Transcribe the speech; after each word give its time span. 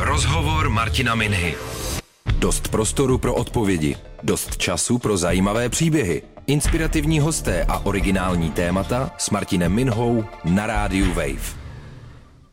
Rozhovor 0.00 0.68
Martina 0.70 1.14
Minhy. 1.14 1.54
Dost 2.38 2.68
prostoru 2.68 3.18
pro 3.18 3.34
odpovědi, 3.34 3.96
dost 4.22 4.56
času 4.56 4.98
pro 4.98 5.16
zajímavé 5.16 5.68
příběhy, 5.68 6.22
inspirativní 6.46 7.20
hosté 7.20 7.64
a 7.64 7.78
originální 7.78 8.50
témata 8.50 9.10
s 9.18 9.30
Martinem 9.30 9.72
Minhou 9.72 10.24
na 10.44 10.66
rádiu 10.66 11.06
Wave. 11.06 11.58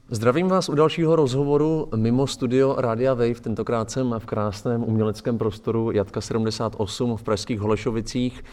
Zdravím 0.09 0.47
vás 0.47 0.69
u 0.69 0.75
dalšího 0.75 1.15
rozhovoru 1.15 1.89
mimo 1.95 2.27
studio 2.27 2.75
Rádia 2.77 3.13
Wave. 3.13 3.41
Tentokrát 3.41 3.91
jsem 3.91 4.15
v 4.19 4.25
krásném 4.25 4.83
uměleckém 4.83 5.37
prostoru 5.37 5.91
Jatka 5.91 6.21
78 6.21 7.17
v 7.17 7.23
Pražských 7.23 7.59
Holešovicích. 7.59 8.43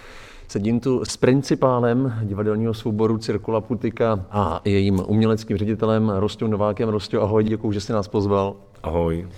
Sedím 0.52 0.80
tu 0.80 1.04
s 1.04 1.16
principálem 1.16 2.12
divadelního 2.22 2.74
souboru 2.74 3.18
Cirkula 3.18 3.60
Putika 3.60 4.26
a 4.30 4.60
jejím 4.64 5.02
uměleckým 5.06 5.56
ředitelem 5.56 6.12
Rostou 6.16 6.46
Novákem. 6.46 6.88
Rostě, 6.88 7.18
ahoj, 7.18 7.44
děkuji, 7.44 7.72
že 7.72 7.80
jsi 7.80 7.92
nás 7.92 8.08
pozval. 8.08 8.56
Ahoj. 8.82 9.28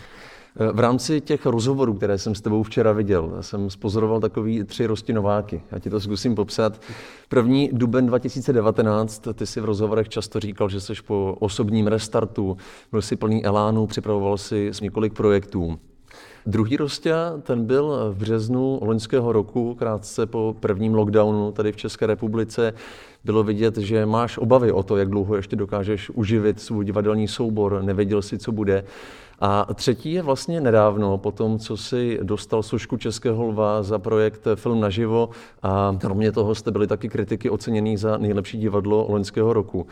V 0.73 0.79
rámci 0.79 1.21
těch 1.21 1.46
rozhovorů, 1.46 1.95
které 1.95 2.19
jsem 2.19 2.35
s 2.35 2.41
tebou 2.41 2.63
včera 2.63 2.93
viděl, 2.93 3.36
jsem 3.41 3.71
spozoroval 3.71 4.21
takový 4.21 4.64
tři 4.64 4.86
rostinováky. 4.86 5.63
Já 5.72 5.79
ti 5.79 5.91
to 5.91 6.00
zkusím 6.00 6.35
popsat. 6.35 6.81
První 7.29 7.71
duben 7.72 8.07
2019, 8.07 9.29
ty 9.35 9.46
si 9.46 9.61
v 9.61 9.64
rozhovorech 9.64 10.08
často 10.08 10.41
říkal, 10.41 10.69
že 10.69 10.81
jsi 10.81 10.93
po 11.07 11.36
osobním 11.41 11.86
restartu, 11.86 12.57
byl 12.91 13.03
si 13.03 13.17
plný 13.17 13.44
elánu, 13.44 13.86
připravoval 13.86 14.39
si 14.39 14.71
několik 14.83 15.13
projektů. 15.13 15.79
Druhý 16.46 16.76
Rostia, 16.76 17.32
ten 17.43 17.64
byl 17.64 18.12
v 18.12 18.16
březnu 18.16 18.79
loňského 18.82 19.32
roku, 19.32 19.75
krátce 19.75 20.26
po 20.26 20.57
prvním 20.61 20.94
lockdownu 20.94 21.52
tady 21.52 21.72
v 21.72 21.76
České 21.76 22.07
republice. 22.07 22.75
Bylo 23.25 23.43
vidět, 23.43 23.76
že 23.76 24.07
máš 24.07 24.39
obavy 24.39 24.72
o 24.72 24.82
to, 24.82 24.96
jak 24.96 25.08
dlouho 25.08 25.36
ještě 25.36 25.57
dokážeš 25.57 26.11
uživit 26.11 26.61
svůj 26.61 26.85
divadelní 26.85 27.29
soubor, 27.29 27.82
nevěděl 27.82 28.22
si, 28.22 28.38
co 28.38 28.52
bude. 28.52 28.85
A 29.40 29.75
třetí 29.75 30.12
je 30.12 30.22
vlastně 30.22 30.61
nedávno, 30.61 31.18
po 31.18 31.32
tom, 31.32 31.58
co 31.58 31.76
si 31.76 32.19
dostal 32.22 32.62
sošku 32.62 32.97
Českého 32.97 33.44
lva 33.44 33.82
za 33.82 33.98
projekt 33.98 34.47
Film 34.54 34.80
naživo 34.80 35.28
a 35.62 35.97
kromě 36.00 36.32
toho 36.32 36.54
jste 36.54 36.70
byli 36.70 36.86
taky 36.86 37.08
kritiky 37.08 37.50
oceněný 37.50 37.97
za 37.97 38.19
nejlepší 38.19 38.58
divadlo 38.58 39.06
loňského 39.08 39.52
roku. 39.52 39.86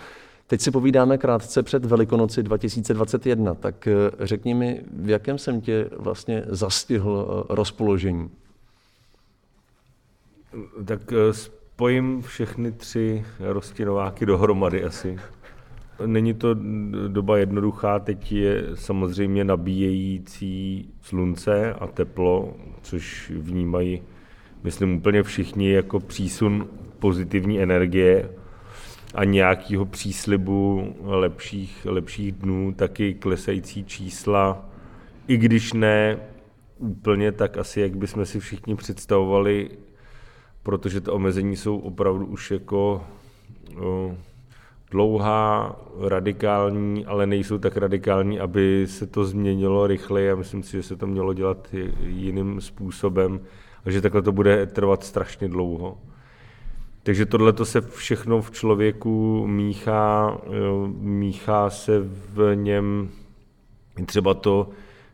Teď 0.52 0.60
si 0.60 0.70
povídáme 0.70 1.18
krátce 1.18 1.62
před 1.62 1.84
Velikonoci 1.84 2.42
2021, 2.42 3.54
tak 3.54 3.86
eh, 3.86 3.92
řekni 4.20 4.54
mi, 4.54 4.82
v 4.96 5.08
jakém 5.08 5.38
jsem 5.38 5.60
tě 5.60 5.90
vlastně 5.98 6.42
zastihl 6.46 7.44
eh, 7.50 7.54
rozpoložení? 7.54 8.30
Tak 10.84 11.12
eh, 11.12 11.32
spojím 11.32 12.22
všechny 12.22 12.72
tři 12.72 13.24
rostinováky 13.40 14.26
dohromady 14.26 14.84
asi. 14.84 15.18
Není 16.06 16.34
to 16.34 16.54
doba 17.08 17.38
jednoduchá, 17.38 17.98
teď 17.98 18.32
je 18.32 18.64
samozřejmě 18.74 19.44
nabíjející 19.44 20.88
slunce 21.02 21.74
a 21.74 21.86
teplo, 21.86 22.54
což 22.82 23.32
vnímají, 23.36 24.02
myslím, 24.62 24.96
úplně 24.96 25.22
všichni 25.22 25.70
jako 25.70 26.00
přísun 26.00 26.68
pozitivní 26.98 27.62
energie 27.62 28.28
a 29.14 29.24
nějakého 29.24 29.84
příslibu 29.84 30.94
lepších, 31.02 31.86
lepších 31.90 32.32
dnů, 32.32 32.72
taky 32.76 33.14
klesající 33.14 33.84
čísla, 33.84 34.68
i 35.28 35.36
když 35.36 35.72
ne 35.72 36.18
úplně 36.78 37.32
tak 37.32 37.56
asi, 37.56 37.80
jak 37.80 37.96
bychom 37.96 38.26
si 38.26 38.40
všichni 38.40 38.76
představovali, 38.76 39.70
protože 40.62 41.00
ty 41.00 41.10
omezení 41.10 41.56
jsou 41.56 41.78
opravdu 41.78 42.26
už 42.26 42.50
jako 42.50 43.04
o, 43.80 44.16
dlouhá, 44.90 45.76
radikální, 46.00 47.06
ale 47.06 47.26
nejsou 47.26 47.58
tak 47.58 47.76
radikální, 47.76 48.40
aby 48.40 48.86
se 48.88 49.06
to 49.06 49.24
změnilo 49.24 49.86
rychleji 49.86 50.30
a 50.30 50.36
myslím 50.36 50.62
si, 50.62 50.76
že 50.76 50.82
se 50.82 50.96
to 50.96 51.06
mělo 51.06 51.34
dělat 51.34 51.68
jiným 52.06 52.60
způsobem 52.60 53.40
a 53.84 53.90
že 53.90 54.00
takhle 54.00 54.22
to 54.22 54.32
bude 54.32 54.66
trvat 54.66 55.04
strašně 55.04 55.48
dlouho. 55.48 55.98
Takže 57.02 57.26
tohle 57.26 57.52
to 57.52 57.64
se 57.64 57.80
všechno 57.80 58.42
v 58.42 58.50
člověku 58.50 59.46
míchá, 59.46 60.38
míchá 60.98 61.70
se 61.70 62.00
v 62.34 62.54
něm 62.54 63.08
třeba 64.06 64.34
to, 64.34 64.68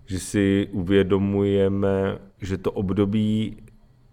že 0.06 0.20
si 0.20 0.68
uvědomujeme, 0.72 2.18
že 2.40 2.58
to 2.58 2.72
období 2.72 3.56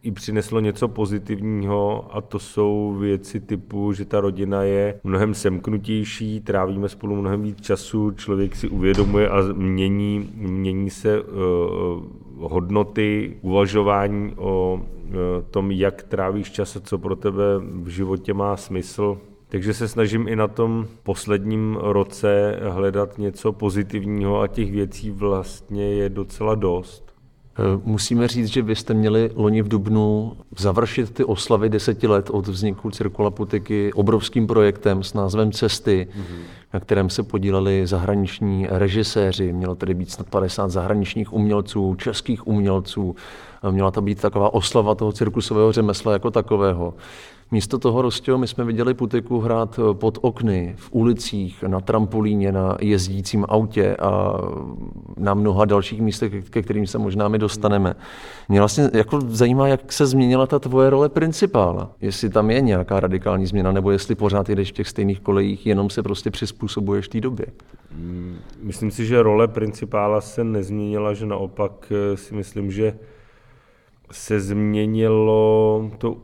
i 0.06 0.12
přineslo 0.12 0.60
něco 0.60 0.88
pozitivního 0.88 2.16
a 2.16 2.22
to 2.22 2.40
jsou 2.40 2.96
věci 3.00 3.40
typu, 3.40 3.94
že 3.94 4.06
ta 4.06 4.22
rodina 4.22 4.64
je 4.64 5.00
mnohem 5.04 5.34
semknutější, 5.34 6.42
trávíme 6.42 6.90
spolu 6.90 7.16
mnohem 7.16 7.42
víc 7.42 7.62
času, 7.62 8.12
člověk 8.12 8.56
si 8.56 8.68
uvědomuje 8.70 9.30
a 9.30 9.42
mění, 9.54 10.30
mění 10.36 10.90
se 10.90 11.22
uh, 11.22 11.28
hodnoty, 12.38 13.38
uvažování 13.42 14.34
o 14.38 14.82
tom, 15.52 15.72
jak 15.72 16.04
trávíš 16.04 16.52
čas 16.52 16.76
a 16.76 16.80
co 16.80 16.98
pro 16.98 17.16
tebe 17.16 17.44
v 17.60 17.88
životě 17.88 18.34
má 18.34 18.58
smysl. 18.58 19.18
Takže 19.50 19.74
se 19.74 19.88
snažím 19.88 20.28
i 20.28 20.36
na 20.36 20.48
tom 20.48 20.88
posledním 21.04 21.78
roce 21.82 22.60
hledat 22.70 23.18
něco 23.18 23.52
pozitivního 23.52 24.42
a 24.42 24.48
těch 24.48 24.72
věcí 24.72 25.12
vlastně 25.12 25.94
je 25.94 26.10
docela 26.10 26.56
dost. 26.56 27.05
Eh, 27.60 27.82
musíme 27.84 28.28
říct, 28.28 28.48
že 28.48 28.62
vy 28.62 28.76
jste 28.76 28.94
měli 28.94 29.32
loni 29.36 29.62
v 29.62 29.68
Dubnu 29.68 30.38
završit 30.58 31.14
ty 31.14 31.24
oslavy 31.24 31.70
deseti 31.70 32.08
let 32.08 32.30
od 32.30 32.48
vzniku 32.48 32.92
Cirkula 32.92 33.32
Putiky 33.32 33.94
obrovským 33.94 34.48
projektem 34.48 35.04
s 35.04 35.14
názvem 35.14 35.52
Cesty, 35.52 36.08
mm-hmm. 36.12 36.44
na 36.74 36.80
kterém 36.80 37.10
se 37.10 37.24
podíleli 37.24 37.88
zahraniční 37.88 38.68
režiséři. 38.70 39.54
Mělo 39.54 39.76
tedy 39.76 39.94
být 39.94 40.12
snad 40.12 40.30
50 40.30 40.72
zahraničních 40.72 41.34
umělců, 41.34 41.96
českých 41.96 42.48
umělců. 42.48 43.16
Měla 43.72 43.92
to 43.92 44.02
být 44.02 44.22
taková 44.22 44.54
oslava 44.54 44.96
toho 44.96 45.12
cirkusového 45.12 45.72
řemesla 45.72 46.14
jako 46.14 46.32
takového. 46.32 46.94
Místo 47.56 47.80
toho, 47.80 48.02
Rostio, 48.02 48.38
my 48.38 48.48
jsme 48.48 48.64
viděli 48.64 48.94
Putiku 48.94 49.40
hrát 49.40 49.80
eh, 49.80 49.94
pod 49.94 50.18
okny, 50.22 50.74
v 50.78 50.90
ulicích, 50.92 51.64
na 51.64 51.80
trampolíně, 51.80 52.52
na 52.52 52.78
jezdícím 52.82 53.46
autě 53.50 53.96
a 53.96 54.34
na 55.18 55.34
mnoha 55.34 55.66
dalších 55.66 56.02
místech, 56.02 56.50
ke 56.50 56.62
kterým 56.62 56.88
se 56.88 56.98
možná 56.98 57.28
my 57.28 57.38
dostaneme. 57.38 57.96
Mě 58.50 58.60
vlastně 58.60 58.90
jako 58.94 59.22
zajímá, 59.22 59.68
jak 59.68 59.94
se 59.94 60.06
změnila 60.06 60.48
ta 60.48 60.60
tvoje 60.60 60.90
role 60.90 61.10
principála. 61.10 61.92
Jestli 62.02 62.30
tam 62.30 62.52
je 62.52 62.62
nějaká 62.62 63.00
radikální 63.00 63.46
změna, 63.46 63.72
nebo 63.72 63.92
jestli 63.92 64.16
pořád 64.16 64.50
jdeš 64.50 64.70
v 64.70 64.76
těch 64.76 64.88
stejných 64.88 65.20
kolejích, 65.20 65.66
jenom 65.66 65.90
se 65.90 66.04
prostě 66.04 66.32
přizpůsobuješ 66.32 67.08
té 67.08 67.22
době. 67.22 67.46
Hmm, 67.92 68.38
myslím 68.62 68.92
si, 68.92 69.06
že 69.06 69.24
role 69.24 69.48
principála 69.48 70.22
se 70.22 70.44
nezměnila, 70.44 71.14
že 71.14 71.26
naopak 71.26 71.92
eh, 71.92 72.18
si 72.18 72.36
myslím, 72.36 72.72
že 72.72 72.98
se 74.12 74.40
změnilo 74.40 75.92
to 75.98 76.18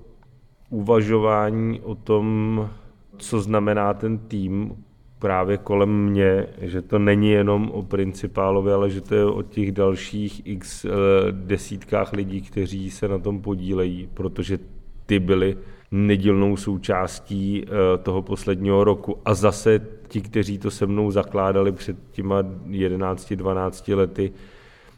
uvažování 0.71 1.81
o 1.81 1.95
tom, 1.95 2.69
co 3.17 3.41
znamená 3.41 3.93
ten 3.93 4.17
tým 4.17 4.75
právě 5.19 5.57
kolem 5.57 6.05
mě, 6.05 6.47
že 6.61 6.81
to 6.81 6.99
není 6.99 7.29
jenom 7.29 7.69
o 7.73 7.83
principálovi, 7.83 8.71
ale 8.73 8.89
že 8.89 9.01
to 9.01 9.15
je 9.15 9.25
o 9.25 9.41
těch 9.41 9.71
dalších 9.71 10.41
x 10.45 10.85
eh, 10.85 10.89
desítkách 11.31 12.13
lidí, 12.13 12.41
kteří 12.41 12.91
se 12.91 13.07
na 13.07 13.19
tom 13.19 13.41
podílejí, 13.41 14.09
protože 14.13 14.59
ty 15.05 15.19
byli 15.19 15.57
nedílnou 15.91 16.57
součástí 16.57 17.65
eh, 17.65 17.97
toho 17.97 18.21
posledního 18.21 18.83
roku. 18.83 19.17
A 19.25 19.33
zase 19.33 19.87
ti, 20.07 20.21
kteří 20.21 20.57
to 20.57 20.71
se 20.71 20.85
mnou 20.85 21.11
zakládali 21.11 21.71
před 21.71 21.97
těma 22.11 22.43
11-12 22.43 23.95
lety, 23.95 24.31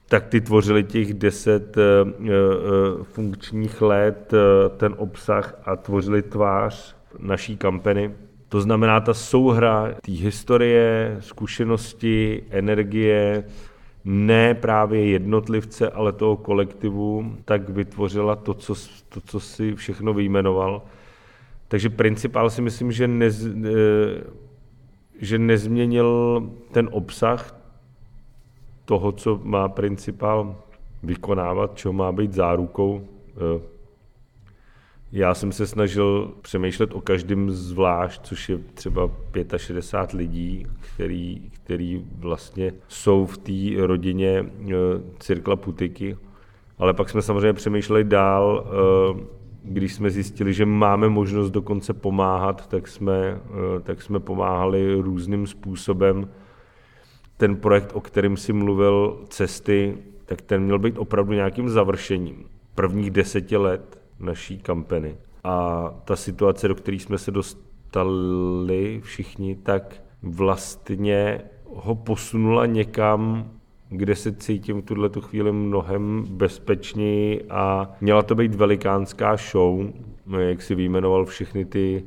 tak 0.08 0.28
ty 0.28 0.42
tvořili 0.42 0.84
těch 0.84 1.14
deset 1.14 1.78
eh, 1.78 1.82
eh, 1.82 2.30
funkčních 3.04 3.82
let, 3.82 4.34
eh, 4.34 4.70
ten 4.78 4.96
obsah 4.98 5.62
a 5.66 5.76
tvořili 5.76 6.22
tvář 6.22 6.96
naší 7.20 7.58
kampany. 7.58 8.12
To 8.50 8.62
znamená, 8.62 9.00
ta 9.00 9.14
souhra 9.14 9.94
té 10.02 10.12
historie, 10.12 11.18
zkušenosti, 11.20 12.44
energie, 12.50 13.44
ne 14.06 14.54
právě 14.54 15.06
jednotlivce, 15.06 15.90
ale 15.90 16.12
toho 16.12 16.38
kolektivu, 16.38 17.36
tak 17.46 17.70
vytvořila 17.70 18.36
to, 18.36 18.54
co, 18.54 18.76
to, 19.10 19.22
co 19.22 19.40
si 19.40 19.76
všechno 19.76 20.14
vyjmenoval. 20.14 20.82
Takže 21.68 21.90
principál 21.90 22.50
si 22.50 22.62
myslím, 22.62 22.92
že, 22.92 23.08
nez, 23.08 23.48
že 25.20 25.40
nezměnil 25.40 26.42
ten 26.72 26.90
obsah, 26.92 27.63
toho, 28.86 29.12
co 29.12 29.40
má 29.44 29.70
principál 29.70 30.56
vykonávat, 31.04 31.78
čo 31.78 31.94
má 31.94 32.12
být 32.12 32.34
zárukou. 32.34 33.02
Eh, 33.38 33.62
já 35.12 35.34
jsem 35.34 35.52
se 35.52 35.68
snažil 35.68 36.32
přemýšlet 36.42 36.94
o 36.94 37.02
každém 37.02 37.52
zvlášť, 37.52 38.22
což 38.22 38.50
je 38.50 38.58
třeba 38.58 39.10
65 39.58 40.18
lidí, 40.18 40.68
který, 40.80 41.50
který 41.52 42.06
vlastně 42.18 42.74
jsou 42.88 43.26
v 43.26 43.38
té 43.38 43.88
rodině 43.88 44.46
eh, 44.46 44.74
Cirkla 45.20 45.56
Putiky. 45.56 46.18
Ale 46.78 46.94
pak 46.94 47.10
jsme 47.10 47.22
samozřejmě 47.22 47.54
přemýšleli 47.54 48.04
dál, 48.04 48.66
eh, 48.66 49.24
když 49.64 49.94
jsme 49.94 50.10
zjistili, 50.10 50.54
že 50.54 50.66
máme 50.66 51.10
možnost 51.10 51.52
dokonce 51.52 51.94
pomáhat, 51.94 52.68
tak 52.68 52.88
jsme, 52.88 53.42
tak 53.84 54.02
jsme 54.02 54.20
pomáhali 54.20 54.96
různým 54.96 55.48
způsobem 55.48 56.28
ten 57.44 57.56
projekt, 57.56 57.92
o 57.94 58.02
kterém 58.02 58.38
si 58.38 58.54
mluvil, 58.54 59.20
cesty, 59.30 59.98
tak 60.26 60.42
ten 60.42 60.64
měl 60.64 60.80
být 60.80 60.98
opravdu 60.98 61.34
nějakým 61.34 61.70
završením 61.70 62.46
prvních 62.76 63.12
deseti 63.12 63.58
let 63.58 64.02
naší 64.20 64.60
kampany. 64.60 65.16
A 65.44 65.90
ta 66.06 66.16
situace, 66.16 66.68
do 66.68 66.76
které 66.76 66.98
jsme 66.98 67.18
se 67.18 67.32
dostali 67.32 69.02
všichni, 69.04 69.56
tak 69.56 70.04
vlastně 70.22 71.42
ho 71.66 71.96
posunula 71.96 72.66
někam, 72.66 73.52
kde 73.90 74.16
se 74.16 74.32
cítím 74.32 74.82
v 74.82 74.86
tuhle 74.86 75.10
chvíli 75.20 75.52
mnohem 75.52 76.26
bezpečněji 76.30 77.46
a 77.50 77.92
měla 78.02 78.24
to 78.24 78.36
být 78.36 78.56
velikánská 78.56 79.36
show, 79.36 79.86
jak 80.40 80.62
si 80.62 80.76
vyjmenoval 80.76 81.26
všechny 81.26 81.66
ty 81.66 82.04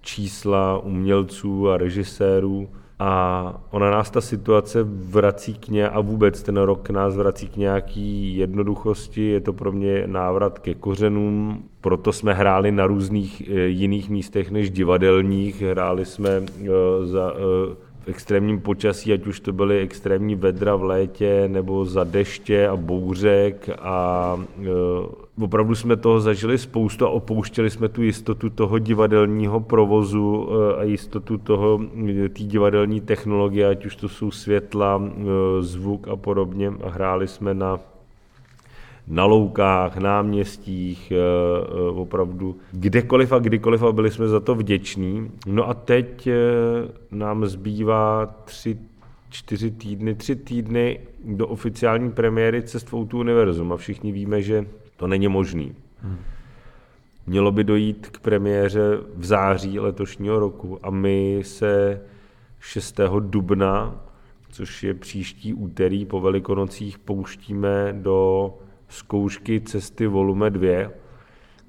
čísla 0.00 0.78
umělců 0.78 1.70
a 1.70 1.76
režisérů, 1.76 2.68
a 3.02 3.54
ona 3.70 3.90
nás 3.90 4.10
ta 4.10 4.20
situace 4.20 4.78
vrací 4.84 5.54
k 5.54 5.68
ně 5.68 5.88
a 5.88 6.00
vůbec 6.00 6.42
ten 6.42 6.56
rok 6.56 6.90
nás 6.90 7.16
vrací 7.16 7.48
k 7.48 7.56
nějaký 7.56 8.36
jednoduchosti. 8.36 9.26
Je 9.26 9.40
to 9.40 9.52
pro 9.52 9.72
mě 9.72 10.02
návrat 10.06 10.58
ke 10.58 10.74
kořenům, 10.74 11.62
proto 11.80 12.12
jsme 12.12 12.34
hráli 12.34 12.72
na 12.72 12.86
různých 12.86 13.48
eh, 13.48 13.60
jiných 13.66 14.10
místech 14.10 14.50
než 14.50 14.70
divadelních. 14.70 15.62
Hráli 15.62 16.04
jsme 16.04 16.30
eh, 16.30 16.68
za 17.02 17.32
eh, 17.34 17.89
extrémním 18.10 18.60
počasí, 18.60 19.12
ať 19.12 19.26
už 19.26 19.40
to 19.40 19.52
byly 19.52 19.80
extrémní 19.80 20.34
vedra 20.34 20.76
v 20.76 20.84
létě 20.84 21.48
nebo 21.48 21.84
za 21.84 22.04
deště 22.04 22.68
a 22.68 22.76
bouřek 22.76 23.70
a 23.78 24.36
e, 24.62 24.68
opravdu 25.44 25.74
jsme 25.74 25.96
toho 25.96 26.20
zažili 26.20 26.58
spoustu 26.58 27.06
a 27.06 27.10
opouštěli 27.10 27.70
jsme 27.70 27.88
tu 27.88 28.02
jistotu 28.02 28.50
toho 28.50 28.78
divadelního 28.78 29.60
provozu 29.60 30.48
e, 30.50 30.76
a 30.76 30.82
jistotu 30.82 31.38
toho 31.38 31.80
té 32.28 32.42
divadelní 32.42 33.00
technologie, 33.00 33.68
ať 33.68 33.86
už 33.86 33.96
to 33.96 34.08
jsou 34.08 34.30
světla, 34.30 35.02
e, 35.02 35.62
zvuk 35.62 36.08
a 36.08 36.16
podobně. 36.16 36.72
A 36.84 36.88
hráli 36.90 37.28
jsme 37.28 37.54
na 37.54 37.80
na 39.06 39.24
loukách, 39.24 39.96
náměstích, 39.96 41.12
eh, 41.12 41.16
eh, 41.16 41.90
opravdu 41.90 42.56
kdekoliv 42.72 43.32
a 43.32 43.38
kdykoliv 43.38 43.82
a 43.82 43.92
byli 43.92 44.10
jsme 44.10 44.28
za 44.28 44.40
to 44.40 44.54
vděční. 44.54 45.30
No 45.46 45.68
a 45.68 45.74
teď 45.74 46.26
eh, 46.26 46.34
nám 47.10 47.46
zbývá 47.46 48.26
tři, 48.26 48.78
čtyři 49.30 49.70
týdny, 49.70 50.14
tři 50.14 50.36
týdny 50.36 51.00
do 51.24 51.48
oficiální 51.48 52.10
premiéry 52.10 52.62
Cest 52.62 52.92
v 52.92 52.94
univerzum 52.94 53.72
a 53.72 53.76
všichni 53.76 54.12
víme, 54.12 54.42
že 54.42 54.66
to 54.96 55.06
není 55.06 55.28
možný. 55.28 55.74
Mělo 57.26 57.52
by 57.52 57.64
dojít 57.64 58.08
k 58.08 58.20
premiéře 58.20 58.98
v 59.16 59.24
září 59.24 59.80
letošního 59.80 60.38
roku 60.38 60.78
a 60.82 60.90
my 60.90 61.40
se 61.42 62.00
6. 62.60 63.00
dubna, 63.20 64.00
což 64.50 64.82
je 64.82 64.94
příští 64.94 65.54
úterý 65.54 66.04
po 66.04 66.20
Velikonocích, 66.20 66.98
pouštíme 66.98 67.94
do 68.02 68.54
zkoušky 68.90 69.60
cesty 69.60 70.06
volume 70.06 70.50
2, 70.50 70.90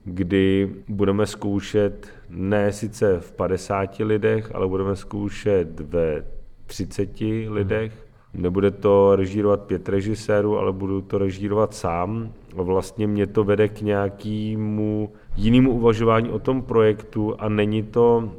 kdy 0.04 0.76
budeme 0.88 1.26
zkoušet 1.26 2.08
ne 2.30 2.72
sice 2.72 3.20
v 3.20 3.32
50 3.32 4.00
lidech, 4.00 4.56
ale 4.56 4.68
budeme 4.68 4.96
zkoušet 4.96 5.80
ve 5.80 6.26
30 6.66 7.22
lidech. 7.48 8.08
Nebude 8.34 8.72
to 8.72 9.16
režírovat 9.16 9.62
pět 9.62 9.90
režisérů, 9.90 10.58
ale 10.58 10.72
budu 10.72 11.02
to 11.02 11.18
režírovat 11.18 11.74
sám. 11.74 12.34
A 12.58 12.62
vlastně 12.62 13.08
mě 13.08 13.28
to 13.28 13.44
vede 13.44 13.68
k 13.68 13.82
nějakému 13.82 15.12
jinému 15.36 15.72
uvažování 15.72 16.30
o 16.30 16.40
tom 16.40 16.62
projektu 16.62 17.36
a 17.40 17.50
není 17.50 17.84
to 17.84 18.32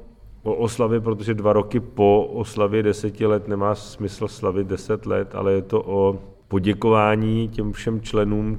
o 0.43 0.55
oslavě, 0.55 1.01
protože 1.01 1.35
dva 1.35 1.53
roky 1.53 1.81
po 1.81 2.27
oslavě 2.33 2.83
deseti 2.83 3.27
let 3.27 3.49
nemá 3.49 3.75
smysl 3.75 4.29
slavit 4.29 4.67
deset 4.67 5.07
let, 5.07 5.35
ale 5.35 5.53
je 5.53 5.63
to 5.63 5.83
o 5.87 6.19
poděkování 6.53 7.49
těm 7.49 7.73
všem 7.73 8.01
členům, 8.01 8.59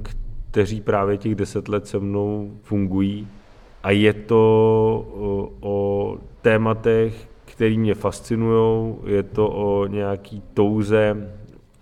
kteří 0.50 0.80
právě 0.80 1.16
těch 1.16 1.34
deset 1.34 1.68
let 1.68 1.86
se 1.86 1.98
mnou 1.98 2.50
fungují. 2.62 3.28
A 3.82 3.90
je 3.90 4.12
to 4.12 4.38
o, 5.60 6.18
tématech, 6.42 7.28
které 7.44 7.76
mě 7.76 7.94
fascinují, 7.94 8.94
je 9.06 9.22
to 9.22 9.48
o 9.48 9.86
nějaký 9.86 10.42
touze 10.54 11.32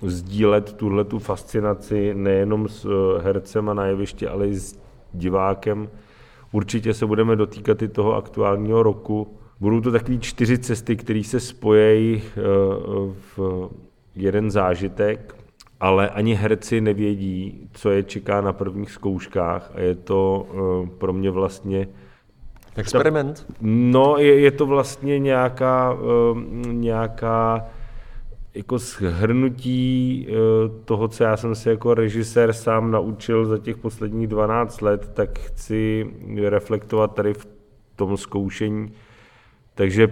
sdílet 0.03 0.73
tuhle 0.73 1.05
tu 1.05 1.19
fascinaci 1.19 2.15
nejenom 2.15 2.69
s 2.69 2.85
eh, 2.85 3.23
hercem 3.23 3.69
a 3.69 3.75
na 3.75 3.87
jevišti, 3.87 4.29
ale 4.29 4.49
i 4.49 4.55
s 4.55 4.79
divákem. 5.13 5.89
Určitě 6.53 6.95
se 6.95 7.07
budeme 7.07 7.37
dotýkat 7.37 7.83
i 7.83 7.89
toho 7.89 8.15
aktuálního 8.15 8.83
roku. 8.83 9.37
Budou 9.61 9.81
to 9.81 9.93
takové 9.93 10.19
čtyři 10.19 10.59
cesty, 10.59 10.97
které 10.97 11.25
se 11.25 11.41
spojejí 11.41 12.23
eh, 12.23 12.41
v 13.37 13.69
jeden 14.17 14.51
zážitek 14.51 15.42
ale 15.83 16.09
ani 16.09 16.35
herci 16.35 16.81
nevědí, 16.81 17.69
co 17.73 17.91
je 17.91 18.03
čeká 18.03 18.41
na 18.41 18.53
prvních 18.53 18.91
zkouškách 18.91 19.71
a 19.75 19.81
je 19.81 19.95
to 19.95 20.47
uh, 20.53 20.89
pro 20.89 21.13
mě 21.13 21.31
vlastně 21.31 21.89
Experiment? 22.77 23.47
No, 23.61 24.17
je, 24.19 24.41
je 24.41 24.51
to 24.51 24.67
vlastně 24.67 25.19
nějaká, 25.19 25.93
uh, 25.93 26.39
nějaká 26.73 27.67
jako 28.55 28.79
shrnutí 28.79 30.27
uh, 30.29 30.85
toho, 30.85 31.09
co 31.09 31.25
já 31.25 31.37
jsem 31.37 31.55
si 31.55 31.69
jako 31.69 31.95
režisér 31.95 32.53
sám 32.53 32.91
naučil 32.91 33.47
za 33.47 33.59
těch 33.59 33.77
posledních 33.77 34.27
12 34.27 34.83
let, 34.83 35.11
tak 35.15 35.39
chci 35.39 36.11
reflektovat 36.45 37.15
tady 37.15 37.35
v 37.35 37.47
tom 37.97 38.17
zkoušení. 38.17 38.93
Takže 39.75 40.09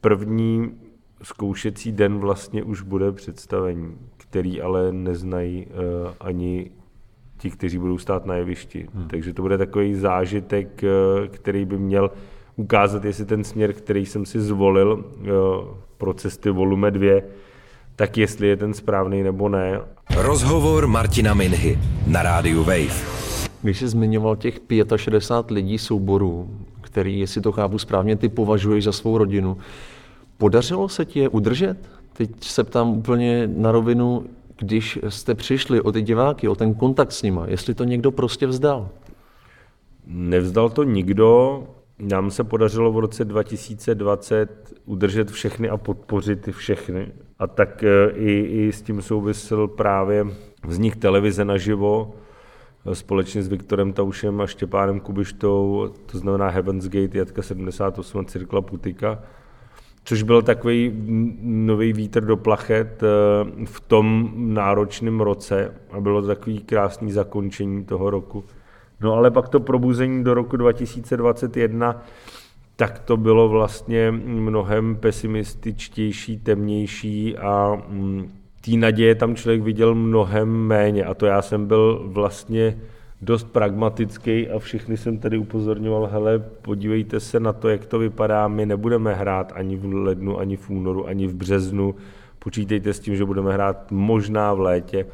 první 0.00 0.85
zkoušecí 1.22 1.92
den 1.92 2.18
vlastně 2.18 2.62
už 2.62 2.82
bude 2.82 3.12
představení 3.12 3.96
který 4.30 4.62
ale 4.62 4.92
neznají 4.92 5.66
uh, 5.66 6.10
ani 6.20 6.70
ti, 7.38 7.50
kteří 7.50 7.78
budou 7.78 7.98
stát 7.98 8.26
na 8.26 8.34
jevišti. 8.34 8.86
Hmm. 8.94 9.08
Takže 9.08 9.32
to 9.32 9.42
bude 9.42 9.58
takový 9.58 9.94
zážitek, 9.94 10.82
uh, 10.82 11.26
který 11.26 11.64
by 11.64 11.78
měl 11.78 12.10
ukázat, 12.56 13.04
jestli 13.04 13.24
ten 13.24 13.44
směr, 13.44 13.72
který 13.72 14.06
jsem 14.06 14.26
si 14.26 14.40
zvolil 14.40 14.92
uh, 14.92 15.24
pro 15.98 16.14
cesty 16.14 16.50
volume 16.50 16.90
2, 16.90 17.22
tak 17.96 18.18
jestli 18.18 18.48
je 18.48 18.56
ten 18.56 18.74
správný 18.74 19.22
nebo 19.22 19.48
ne. 19.48 19.80
Rozhovor 20.16 20.86
Martina 20.86 21.34
Minhy 21.34 21.78
na 22.06 22.22
rádiu 22.22 22.64
Wave. 22.64 23.16
Když 23.62 23.78
jsi 23.78 23.88
zmiňoval 23.88 24.36
těch 24.36 24.60
65 24.96 25.54
lidí 25.54 25.78
souborů, 25.78 26.50
který, 26.80 27.20
jestli 27.20 27.40
to 27.40 27.52
chápu 27.52 27.78
správně, 27.78 28.16
ty 28.16 28.28
považuješ 28.28 28.84
za 28.84 28.92
svou 28.92 29.18
rodinu, 29.18 29.56
podařilo 30.38 30.88
se 30.88 31.04
ti 31.04 31.20
je 31.20 31.28
udržet? 31.28 31.76
Teď 32.12 32.44
se 32.44 32.64
ptám 32.64 32.88
úplně 32.88 33.50
na 33.56 33.72
rovinu, 33.72 34.26
když 34.58 34.98
jste 35.08 35.34
přišli 35.34 35.80
o 35.80 35.92
ty 35.92 36.02
diváky, 36.02 36.48
o 36.48 36.54
ten 36.54 36.74
kontakt 36.74 37.12
s 37.12 37.22
nima, 37.22 37.46
jestli 37.48 37.74
to 37.74 37.84
někdo 37.84 38.10
prostě 38.10 38.46
vzdal? 38.46 38.88
Nevzdal 40.06 40.70
to 40.70 40.82
nikdo. 40.82 41.62
Nám 41.98 42.30
se 42.30 42.44
podařilo 42.44 42.92
v 42.92 42.98
roce 42.98 43.24
2020 43.24 44.74
udržet 44.84 45.30
všechny 45.30 45.68
a 45.68 45.76
podpořit 45.76 46.48
všechny. 46.50 47.12
A 47.38 47.46
tak 47.46 47.84
e, 47.84 48.10
i, 48.10 48.40
i 48.40 48.72
s 48.72 48.82
tím 48.82 49.02
souvisel 49.02 49.68
právě 49.68 50.26
vznik 50.66 50.96
televize 50.96 51.44
naživo 51.44 52.14
e, 52.86 52.94
společně 52.94 53.42
s 53.42 53.48
Viktorem 53.48 53.92
Taušem 53.92 54.40
a 54.40 54.46
Štěpánem 54.46 55.00
Kubištou, 55.00 55.92
to 56.06 56.18
znamená 56.18 56.48
Heaven's 56.48 56.88
Gate, 56.88 57.18
Jatka 57.18 57.42
78 57.42 58.20
a 58.20 58.24
Cirkla 58.24 58.60
Putika 58.60 59.22
což 60.06 60.22
byl 60.22 60.42
takový 60.42 60.92
nový 61.42 61.92
vítr 61.92 62.24
do 62.24 62.36
plachet 62.36 63.02
eh, 63.02 63.06
v 63.64 63.80
tom 63.80 64.32
náročném 64.36 65.20
roce 65.20 65.74
a 65.90 66.00
bylo 66.00 66.20
to 66.20 66.26
takový 66.26 66.58
krásný 66.58 67.12
zakončení 67.12 67.84
toho 67.84 68.10
roku. 68.10 68.44
No 69.00 69.14
ale 69.14 69.30
pak 69.30 69.48
to 69.48 69.60
probuzení 69.60 70.24
do 70.24 70.34
roku 70.34 70.56
2021, 70.56 72.02
tak 72.76 72.98
to 72.98 73.16
bylo 73.16 73.48
vlastně 73.48 74.10
mnohem 74.10 74.96
pesimističtější, 74.96 76.38
temnější 76.38 77.38
a 77.38 77.82
mm, 77.88 78.32
té 78.64 78.70
naděje 78.70 79.14
tam 79.14 79.34
člověk 79.34 79.62
viděl 79.62 79.94
mnohem 79.94 80.48
méně 80.48 81.04
a 81.04 81.14
to 81.14 81.26
já 81.26 81.42
jsem 81.42 81.66
byl 81.66 82.02
vlastně 82.06 82.78
dost 83.22 83.44
pragmatický 83.44 84.48
a 84.48 84.58
všichni 84.58 84.96
jsem 84.96 85.18
tady 85.18 85.38
upozorňoval, 85.38 86.06
hele, 86.06 86.38
podívejte 86.38 87.20
se 87.20 87.40
na 87.40 87.52
to, 87.52 87.68
jak 87.68 87.86
to 87.86 87.98
vypadá, 87.98 88.48
my 88.48 88.66
nebudeme 88.66 89.14
hrát 89.14 89.52
ani 89.54 89.76
v 89.76 89.94
lednu, 89.94 90.38
ani 90.38 90.56
v 90.56 90.70
únoru, 90.70 91.08
ani 91.08 91.26
v 91.26 91.34
březnu, 91.34 91.94
počítejte 92.38 92.92
s 92.92 93.00
tím, 93.00 93.16
že 93.16 93.24
budeme 93.24 93.52
hrát 93.52 93.90
možná 93.90 94.54
v 94.54 94.60
létě. 94.60 95.06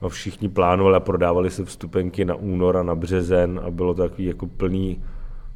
A 0.00 0.08
všichni 0.08 0.48
plánovali 0.48 0.96
a 0.96 1.00
prodávali 1.00 1.50
se 1.50 1.64
vstupenky 1.64 2.24
na 2.24 2.34
únor 2.34 2.76
a 2.76 2.82
na 2.82 2.94
březen 2.94 3.60
a 3.64 3.70
bylo 3.70 3.94
to 3.94 4.02
takový 4.02 4.24
jako 4.24 4.46
plný 4.46 5.02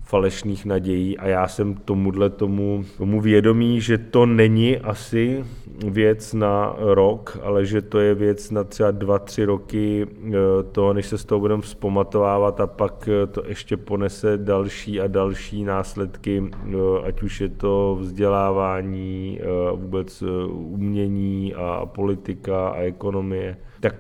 falešných 0.05 0.65
nadějí 0.65 1.19
a 1.19 1.27
já 1.27 1.49
jsem 1.49 1.75
tomuhle 1.75 2.31
tomu, 2.31 2.85
tomu 2.99 3.21
vědomí, 3.21 3.81
že 3.81 3.99
to 3.99 4.27
není 4.27 4.79
asi 4.79 5.45
věc 5.87 6.35
na 6.35 6.77
rok, 6.79 7.39
ale 7.43 7.67
že 7.67 7.83
to 7.83 7.99
je 7.99 8.15
věc 8.15 8.51
na 8.51 8.65
třeba 8.65 8.91
dva, 8.91 9.19
tři 9.19 9.45
roky 9.45 10.07
eh, 10.07 10.33
toho, 10.73 10.93
než 10.93 11.07
se 11.07 11.19
z 11.19 11.25
toho 11.25 11.41
budeme 11.41 11.63
vzpamatovávat 11.63 12.61
a 12.61 12.67
pak 12.67 13.09
eh, 13.09 13.27
to 13.27 13.43
ještě 13.47 13.77
ponese 13.77 14.39
další 14.39 15.01
a 15.01 15.07
další 15.07 15.65
následky, 15.65 16.43
eh, 16.53 16.77
ať 17.07 17.23
už 17.23 17.41
je 17.41 17.49
to 17.49 17.97
vzdělávání, 18.01 19.41
vůbec 19.75 20.23
umění 20.51 21.55
a 21.55 21.87
politika 21.87 22.69
a 22.69 22.81
ekonomie, 22.81 23.57
tak 23.81 23.95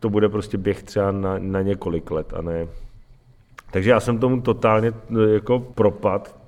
to 0.00 0.10
bude 0.10 0.28
prostě 0.28 0.58
běh 0.58 0.82
třeba 0.82 1.12
na, 1.12 1.38
na 1.38 1.62
několik 1.62 2.10
let 2.10 2.32
a 2.36 2.42
ne 2.42 2.68
takže 3.70 3.90
já 3.90 4.00
jsem 4.00 4.18
tomu 4.18 4.40
totálně 4.40 4.88
e, 4.88 5.34
jako 5.34 5.58
propad, 5.58 6.38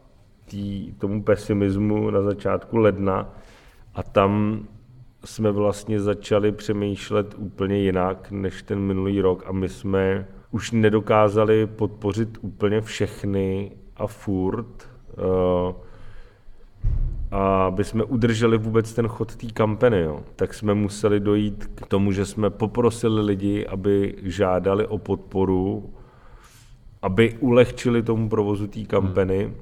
tý, 0.45 0.93
tomu 0.93 1.23
pesimismu 1.23 2.11
na 2.11 2.23
začátku 2.23 2.77
ledna 2.77 3.35
a 3.95 4.03
tam 4.03 4.63
jsme 5.25 5.51
vlastně 5.51 6.01
začali 6.01 6.53
přemýšlet 6.53 7.35
úplně 7.39 7.79
jinak 7.79 8.31
než 8.31 8.63
ten 8.63 8.79
minulý 8.79 9.21
rok 9.21 9.45
a 9.47 9.53
my 9.53 9.69
jsme 9.69 10.27
už 10.51 10.71
nedokázali 10.71 11.67
podpořit 11.67 12.39
úplně 12.41 12.81
všechny 12.81 13.73
a 13.97 14.07
furt, 14.07 14.89
uh, 15.19 15.75
a 17.31 17.65
aby 17.65 17.85
jsme 17.85 18.05
udrželi 18.05 18.59
vůbec 18.59 18.93
ten 18.93 19.09
chod 19.09 19.37
té 19.37 19.47
kampany, 19.47 20.01
jo, 20.01 20.21
tak 20.37 20.55
jsme 20.55 20.75
museli 20.75 21.21
dojít 21.21 21.71
k 21.75 21.87
tomu, 21.87 22.13
že 22.13 22.27
jsme 22.27 22.51
poprosili 22.51 23.23
lidi, 23.23 23.67
aby 23.67 24.15
žádali 24.23 24.87
o 24.87 24.99
podporu 24.99 25.91
aby 27.03 27.37
ulehčili 27.41 28.03
tomu 28.03 28.29
provozu 28.29 28.67
té 28.67 28.81
kampany. 28.81 29.45
Hmm. 29.45 29.55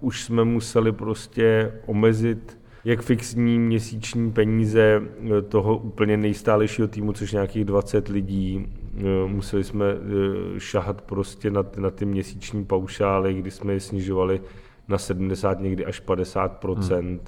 Už 0.00 0.24
jsme 0.24 0.44
museli 0.44 0.92
prostě 0.92 1.72
omezit 1.86 2.62
jak 2.84 3.02
fixní 3.02 3.58
měsíční 3.58 4.32
peníze 4.32 5.02
eh, 5.38 5.42
toho 5.42 5.78
úplně 5.78 6.16
nejstálejšího 6.16 6.88
týmu, 6.88 7.12
což 7.12 7.32
nějakých 7.32 7.64
20 7.64 8.08
lidí. 8.08 8.66
Eh, 8.98 9.02
museli 9.26 9.64
jsme 9.64 9.84
eh, 9.86 10.60
šahat 10.60 11.02
prostě 11.02 11.50
na, 11.50 11.64
na 11.76 11.90
ty 11.90 12.04
měsíční 12.04 12.64
paušály, 12.64 13.34
kdy 13.34 13.50
jsme 13.50 13.72
je 13.72 13.80
snižovali 13.80 14.40
na 14.88 14.98
70, 14.98 15.60
někdy 15.60 15.84
až 15.84 16.00
50 16.00 16.64
hmm. 16.64 17.18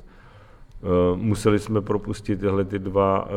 Museli 1.14 1.58
jsme 1.58 1.80
propustit 1.80 2.40
tyhle 2.40 2.64
ty 2.64 2.78
dva 2.78 3.28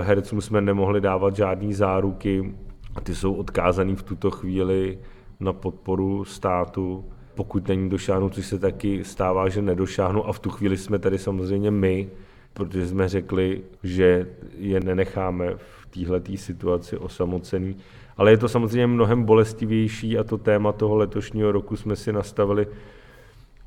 hercům, 0.00 0.40
jsme 0.40 0.60
nemohli 0.60 1.00
dávat 1.00 1.36
žádný 1.36 1.74
záruky, 1.74 2.54
a 2.94 3.00
ty 3.00 3.14
jsou 3.14 3.34
odkázaný 3.34 3.96
v 3.96 4.02
tuto 4.02 4.30
chvíli 4.30 4.98
na 5.40 5.52
podporu 5.52 6.24
státu, 6.24 7.04
pokud 7.34 7.68
není 7.68 7.90
došáhnu, 7.90 8.28
což 8.28 8.46
se 8.46 8.58
taky 8.58 9.04
stává, 9.04 9.48
že 9.48 9.62
nedošáhnu 9.62 10.28
a 10.28 10.32
v 10.32 10.38
tu 10.38 10.50
chvíli 10.50 10.76
jsme 10.76 10.98
tady 10.98 11.18
samozřejmě 11.18 11.70
my, 11.70 12.08
protože 12.52 12.86
jsme 12.86 13.08
řekli, 13.08 13.62
že 13.82 14.26
je 14.58 14.80
nenecháme 14.80 15.54
v 15.56 15.86
této 15.86 16.36
situaci 16.36 16.96
osamocený. 16.96 17.76
Ale 18.16 18.30
je 18.30 18.36
to 18.36 18.48
samozřejmě 18.48 18.86
mnohem 18.86 19.24
bolestivější 19.24 20.18
a 20.18 20.24
to 20.24 20.38
téma 20.38 20.72
toho 20.72 20.96
letošního 20.96 21.52
roku 21.52 21.76
jsme 21.76 21.96
si 21.96 22.12
nastavili 22.12 22.66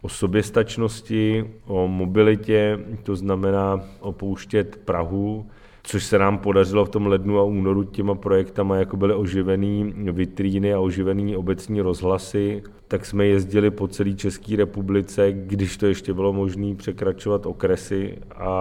o 0.02 0.10
soběstačnosti, 0.10 1.52
o 1.66 1.88
mobilitě, 1.88 2.80
to 3.04 3.16
znamená 3.16 3.82
opouštět 4.00 4.76
Prahu, 4.86 5.46
což 5.88 6.04
se 6.04 6.20
nám 6.20 6.38
podařilo 6.38 6.86
v 6.86 6.90
tom 6.90 7.08
lednu 7.08 7.40
a 7.40 7.44
únoru 7.44 7.84
těma 7.84 8.16
projektama, 8.16 8.78
jako 8.78 8.98
byly 8.98 9.14
oživený 9.14 9.94
vitríny 10.12 10.74
a 10.74 10.80
oživený 10.80 11.38
obecní 11.38 11.82
rozhlasy, 11.82 12.64
tak 12.88 13.06
jsme 13.06 13.26
jezdili 13.26 13.72
po 13.72 13.88
celé 13.88 14.14
České 14.14 14.56
republice, 14.56 15.32
když 15.32 15.78
to 15.78 15.86
ještě 15.86 16.14
bylo 16.14 16.34
možné 16.34 16.76
překračovat 16.76 17.46
okresy. 17.46 18.18
A, 18.36 18.52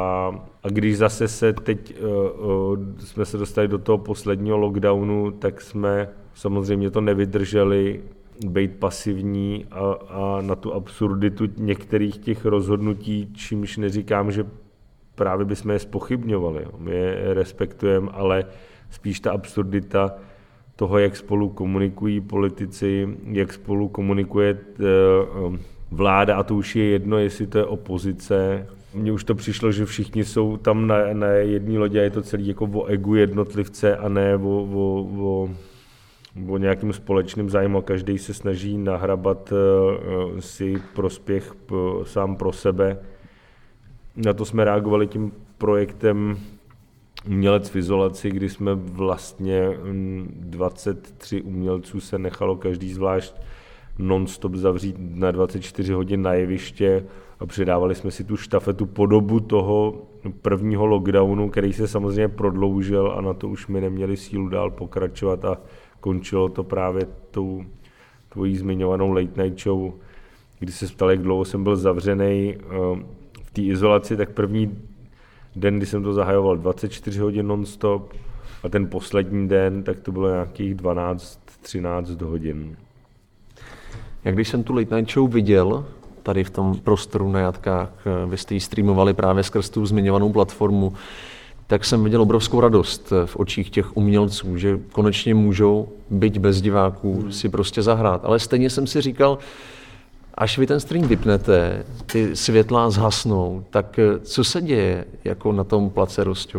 a 0.62 0.68
když 0.68 0.98
zase 0.98 1.28
se 1.28 1.52
teď 1.52 1.94
uh, 2.00 2.08
uh, 2.46 2.78
jsme 2.98 3.24
se 3.24 3.38
dostali 3.38 3.68
do 3.68 3.78
toho 3.78 3.98
posledního 3.98 4.56
lockdownu, 4.56 5.30
tak 5.30 5.60
jsme 5.60 6.08
samozřejmě 6.34 6.90
to 6.90 7.00
nevydrželi, 7.00 8.02
být 8.46 8.76
pasivní 8.78 9.64
a, 9.70 9.92
a 10.08 10.40
na 10.40 10.54
tu 10.54 10.74
absurditu 10.74 11.44
některých 11.56 12.18
těch 12.18 12.44
rozhodnutí, 12.44 13.30
čímž 13.34 13.76
neříkám, 13.76 14.32
že 14.32 14.44
právě 15.16 15.46
bychom 15.46 15.70
je 15.70 15.78
spochybňovali. 15.78 16.66
My 16.78 16.94
je 16.94 17.34
respektujeme, 17.34 18.08
ale 18.12 18.44
spíš 18.90 19.20
ta 19.20 19.32
absurdita 19.32 20.14
toho, 20.76 20.98
jak 20.98 21.16
spolu 21.16 21.48
komunikují 21.48 22.20
politici, 22.20 23.08
jak 23.24 23.52
spolu 23.52 23.88
komunikuje 23.88 24.58
eh, 24.58 24.84
vláda, 25.90 26.36
a 26.36 26.42
to 26.42 26.54
už 26.54 26.76
je 26.76 26.84
jedno, 26.84 27.18
jestli 27.18 27.46
to 27.46 27.58
je 27.58 27.64
opozice. 27.64 28.66
Mně 28.94 29.12
už 29.12 29.24
to 29.24 29.34
přišlo, 29.34 29.72
že 29.72 29.84
všichni 29.84 30.24
jsou 30.24 30.56
tam 30.56 30.86
na, 30.86 30.96
na 31.12 31.26
jedné 31.26 31.78
lodě 31.78 32.00
a 32.00 32.02
je 32.02 32.10
to 32.10 32.22
celý 32.22 32.48
jako 32.48 32.64
o 32.64 32.84
egu 32.86 33.14
jednotlivce 33.14 33.96
a 33.96 34.08
ne 34.08 34.36
o, 34.36 34.68
o, 34.74 35.08
o, 35.18 35.48
o 36.48 36.58
nějakým 36.58 36.92
společným 36.92 37.50
zájmu 37.50 37.82
každý 37.82 38.18
se 38.18 38.34
snaží 38.34 38.78
nahrabat 38.78 39.52
uh, 39.52 40.40
si 40.40 40.82
prospěch 40.94 41.54
sám 42.04 42.36
pro 42.36 42.52
sebe 42.52 42.98
na 44.16 44.32
to 44.32 44.44
jsme 44.44 44.64
reagovali 44.64 45.06
tím 45.06 45.32
projektem 45.58 46.38
Umělec 47.26 47.70
v 47.70 47.76
izolaci, 47.76 48.30
kdy 48.30 48.48
jsme 48.48 48.74
vlastně 48.74 49.68
23 50.30 51.42
mm, 51.42 51.48
umělců 51.48 52.00
se 52.00 52.18
nechalo 52.18 52.56
každý 52.56 52.92
zvlášť 52.92 53.34
non-stop 53.98 54.54
zavřít 54.54 54.96
na 54.98 55.30
24 55.30 55.92
hodin 55.92 56.22
na 56.22 56.32
jeviště 56.32 57.04
a 57.40 57.46
předávali 57.46 57.94
jsme 57.94 58.10
si 58.10 58.24
tu 58.24 58.36
štafetu 58.36 58.86
po 58.86 59.06
dobu 59.06 59.40
toho 59.40 60.02
prvního 60.42 60.86
lockdownu, 60.86 61.50
který 61.50 61.72
se 61.72 61.88
samozřejmě 61.88 62.28
prodloužil 62.28 63.12
a 63.16 63.20
na 63.20 63.34
to 63.34 63.48
už 63.48 63.66
my 63.66 63.80
neměli 63.80 64.16
sílu 64.16 64.48
dál 64.48 64.70
pokračovat 64.70 65.44
a 65.44 65.58
končilo 66.00 66.48
to 66.48 66.64
právě 66.64 67.06
tou 67.30 67.64
tvojí 68.28 68.56
zmiňovanou 68.56 69.12
late 69.12 69.42
night 69.42 69.60
show, 69.62 69.92
kdy 70.58 70.72
se 70.72 70.86
ptal, 70.86 71.10
jak 71.10 71.22
dlouho 71.22 71.44
jsem 71.44 71.64
byl 71.64 71.76
zavřený 71.76 72.56
té 73.56 73.62
izolaci, 73.62 74.16
tak 74.16 74.30
první 74.30 74.78
den, 75.56 75.76
kdy 75.76 75.86
jsem 75.86 76.02
to 76.02 76.12
zahajoval 76.12 76.56
24 76.56 77.20
hodin 77.20 77.46
non-stop 77.46 78.12
a 78.62 78.68
ten 78.68 78.86
poslední 78.86 79.48
den, 79.48 79.82
tak 79.82 80.00
to 80.00 80.12
bylo 80.12 80.28
nějakých 80.28 80.74
12-13 80.74 82.24
hodin. 82.24 82.76
Jak 84.24 84.34
když 84.34 84.48
jsem 84.48 84.62
tu 84.62 84.74
Late 84.74 84.96
Night 84.96 85.12
Show 85.12 85.32
viděl, 85.32 85.84
tady 86.22 86.44
v 86.44 86.50
tom 86.50 86.78
prostoru 86.78 87.30
na 87.30 87.40
Jatkách, 87.40 87.92
vy 88.26 88.36
jste 88.36 88.54
ji 88.54 88.60
streamovali 88.60 89.14
právě 89.14 89.42
skrz 89.42 89.70
tu 89.70 89.86
zmiňovanou 89.86 90.32
platformu, 90.32 90.92
tak 91.66 91.84
jsem 91.84 92.04
viděl 92.04 92.22
obrovskou 92.22 92.60
radost 92.60 93.12
v 93.24 93.36
očích 93.36 93.70
těch 93.70 93.96
umělců, 93.96 94.56
že 94.56 94.78
konečně 94.92 95.34
můžou, 95.34 95.88
byť 96.10 96.38
bez 96.38 96.60
diváků, 96.60 97.20
hmm. 97.20 97.32
si 97.32 97.48
prostě 97.48 97.82
zahrát. 97.82 98.24
Ale 98.24 98.38
stejně 98.38 98.70
jsem 98.70 98.86
si 98.86 99.00
říkal, 99.00 99.38
až 100.36 100.58
vy 100.58 100.66
ten 100.66 100.80
stream 100.80 101.08
vypnete, 101.08 101.84
ty 102.06 102.36
světla 102.36 102.90
zhasnou, 102.90 103.64
tak 103.70 103.98
eh, 103.98 104.18
co 104.18 104.44
se 104.44 104.62
děje 104.62 105.04
jako 105.24 105.52
na 105.52 105.64
tom 105.64 105.90
place 105.90 106.24
Rostě? 106.24 106.58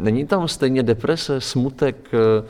Není 0.00 0.26
tam 0.26 0.48
stejně 0.48 0.82
deprese, 0.82 1.40
smutek, 1.40 1.96
eh, 2.14 2.44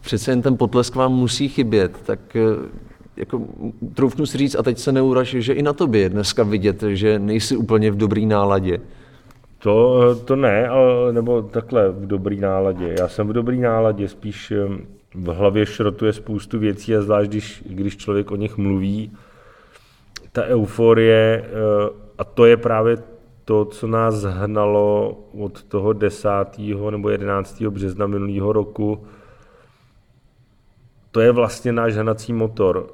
přece 0.00 0.30
jen 0.30 0.42
ten 0.42 0.56
potlesk 0.56 0.94
vám 0.94 1.12
musí 1.12 1.48
chybět, 1.48 2.02
tak 2.06 2.36
eh, 2.36 2.40
jako, 3.16 3.42
troufnu 3.94 4.26
si 4.26 4.38
říct, 4.38 4.56
a 4.58 4.62
teď 4.62 4.78
se 4.78 4.92
neuraž, 4.92 5.28
že 5.28 5.52
i 5.52 5.62
na 5.62 5.72
tobě 5.72 6.00
je 6.00 6.08
dneska 6.08 6.42
vidět, 6.42 6.82
že 6.82 7.18
nejsi 7.18 7.56
úplně 7.56 7.90
v 7.90 7.96
dobrý 7.96 8.26
náladě. 8.26 8.80
To, 9.58 10.00
to 10.24 10.36
ne, 10.36 10.68
ale, 10.68 11.12
nebo 11.12 11.42
takhle 11.42 11.90
v 11.90 12.06
dobrý 12.06 12.40
náladě. 12.40 12.94
Já 12.98 13.08
jsem 13.08 13.28
v 13.28 13.32
dobrý 13.32 13.60
náladě, 13.60 14.08
spíš 14.08 14.52
v 15.14 15.28
hlavě 15.28 15.66
šrotuje 15.66 16.12
spoustu 16.12 16.58
věcí 16.58 16.96
a 16.96 17.02
zvlášť, 17.02 17.30
když, 17.30 17.62
když 17.66 17.96
člověk 17.96 18.30
o 18.30 18.36
nich 18.36 18.56
mluví, 18.56 19.10
ta 20.36 20.44
euforie, 20.44 21.44
eh, 21.44 21.90
a 22.18 22.24
to 22.24 22.44
je 22.44 22.56
právě 22.56 22.96
to, 23.44 23.64
co 23.64 23.86
nás 23.86 24.22
hnalo 24.22 25.18
od 25.38 25.62
toho 25.62 25.92
10. 25.92 26.90
nebo 26.90 27.10
11. 27.10 27.70
března 27.70 28.06
minulého 28.06 28.52
roku, 28.52 29.06
to 31.10 31.20
je 31.20 31.32
vlastně 31.32 31.72
náš 31.72 31.94
hnací 31.94 32.32
motor, 32.32 32.86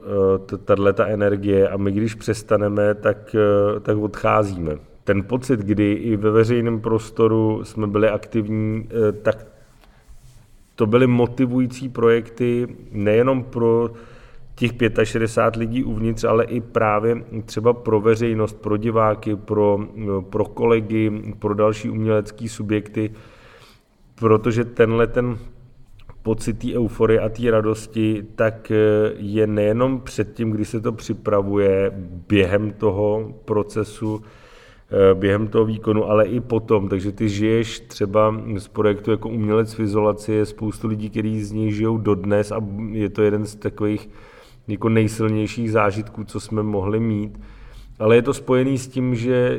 eh, 0.54 0.56
tahle 0.56 0.92
ta 0.92 1.06
energie 1.06 1.68
a 1.68 1.76
my 1.76 1.92
když 1.92 2.14
přestaneme, 2.14 2.94
tak, 2.94 3.34
eh, 3.34 3.80
tak 3.80 3.96
odcházíme. 3.98 4.76
Ten 5.04 5.22
pocit, 5.22 5.60
kdy 5.60 5.92
i 5.92 6.16
ve 6.16 6.30
veřejném 6.30 6.80
prostoru 6.80 7.64
jsme 7.64 7.86
byli 7.86 8.08
aktivní, 8.08 8.88
tak 9.22 9.46
to 10.74 10.86
byly 10.86 11.06
motivující 11.06 11.88
projekty 11.88 12.68
nejenom 12.92 13.44
pro 13.44 13.90
těch 14.54 14.70
65 15.04 15.60
lidí 15.60 15.84
uvnitř, 15.84 16.24
ale 16.24 16.44
i 16.44 16.60
právě 16.60 17.24
třeba 17.44 17.72
pro 17.72 18.00
veřejnost, 18.00 18.62
pro 18.62 18.76
diváky, 18.76 19.36
pro, 19.36 19.78
pro 20.30 20.44
kolegy, 20.44 21.10
pro 21.38 21.54
další 21.54 21.90
umělecké 21.90 22.48
subjekty, 22.48 23.10
protože 24.14 24.64
tenhle 24.64 25.06
ten 25.06 25.38
pocit 26.22 26.58
té 26.58 26.74
euforie 26.74 27.20
a 27.20 27.28
té 27.28 27.50
radosti, 27.50 28.26
tak 28.34 28.70
eh, 28.70 28.76
je 29.16 29.46
nejenom 29.46 30.00
před 30.00 30.34
tím, 30.34 30.50
kdy 30.50 30.64
se 30.64 30.80
to 30.80 30.92
připravuje, 30.92 31.92
během 32.28 32.70
toho 32.70 33.34
procesu, 33.44 34.22
eh, 34.90 35.14
během 35.14 35.48
toho 35.48 35.64
výkonu, 35.64 36.10
ale 36.10 36.26
i 36.26 36.40
potom. 36.40 36.88
Takže 36.88 37.12
ty 37.12 37.28
žiješ 37.28 37.80
třeba 37.80 38.34
z 38.56 38.68
projektu 38.68 39.10
jako 39.10 39.28
umělec 39.28 39.74
v 39.74 39.80
izolaci, 39.80 40.32
je 40.32 40.46
spoustu 40.46 40.88
lidí, 40.88 41.10
kteří 41.10 41.42
z 41.42 41.52
něj 41.52 41.72
žijou 41.72 41.98
dodnes 41.98 42.52
a 42.52 42.60
je 42.90 43.08
to 43.08 43.22
jeden 43.22 43.46
z 43.46 43.54
takových 43.56 44.08
jako 44.68 44.88
nejsilnějších 44.88 45.72
zážitků, 45.72 46.24
co 46.24 46.40
jsme 46.40 46.62
mohli 46.62 47.00
mít. 47.00 47.40
Ale 47.98 48.16
je 48.16 48.22
to 48.22 48.34
spojený 48.34 48.78
s 48.78 48.88
tím, 48.88 49.14
že 49.14 49.58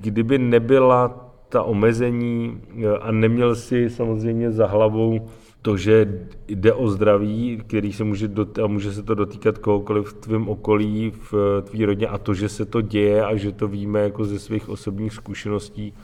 kdyby 0.00 0.38
nebyla 0.38 1.30
ta 1.48 1.62
omezení 1.62 2.60
eh, 2.78 2.98
a 2.98 3.12
neměl 3.12 3.54
si 3.54 3.90
samozřejmě 3.90 4.50
za 4.50 4.66
hlavou 4.66 5.28
to, 5.62 5.76
že 5.76 6.26
jde 6.48 6.72
o 6.72 6.88
zdraví, 6.88 7.62
který 7.66 7.92
se 7.92 8.04
může, 8.04 8.28
dot- 8.28 8.64
a 8.64 8.66
může 8.66 8.92
se 8.92 9.02
to 9.02 9.14
dotýkat 9.14 9.58
kohokoliv 9.58 10.08
v 10.08 10.12
tvém 10.12 10.48
okolí, 10.48 11.12
v 11.30 11.62
tvý 11.62 11.84
rodině 11.84 12.06
a 12.06 12.18
to, 12.18 12.34
že 12.34 12.48
se 12.48 12.64
to 12.64 12.80
děje 12.80 13.24
a 13.24 13.36
že 13.36 13.52
to 13.52 13.68
víme 13.68 14.00
jako 14.00 14.24
ze 14.24 14.38
svých 14.38 14.68
osobních 14.68 15.12
zkušeností, 15.12 15.94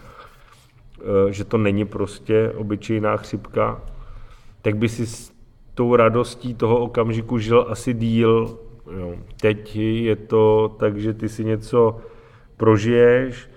eh, 1.01 1.33
že 1.33 1.45
to 1.45 1.59
není 1.59 1.85
prostě 1.85 2.53
obyčejná 2.57 3.17
chřipka, 3.17 3.83
tak 4.63 4.77
by 4.77 4.89
si 4.89 5.07
tou 5.81 5.97
radostí 5.97 6.55
toho 6.55 6.79
okamžiku 6.79 7.39
žil 7.39 7.67
asi 7.69 7.95
díl. 7.95 8.59
Jo. 8.99 9.15
Teď 9.41 9.77
je 9.77 10.17
to 10.17 10.77
tak, 10.79 11.01
že 11.01 11.15
ty 11.15 11.29
si 11.29 11.45
něco 11.45 11.97
prožiješ, 12.57 13.49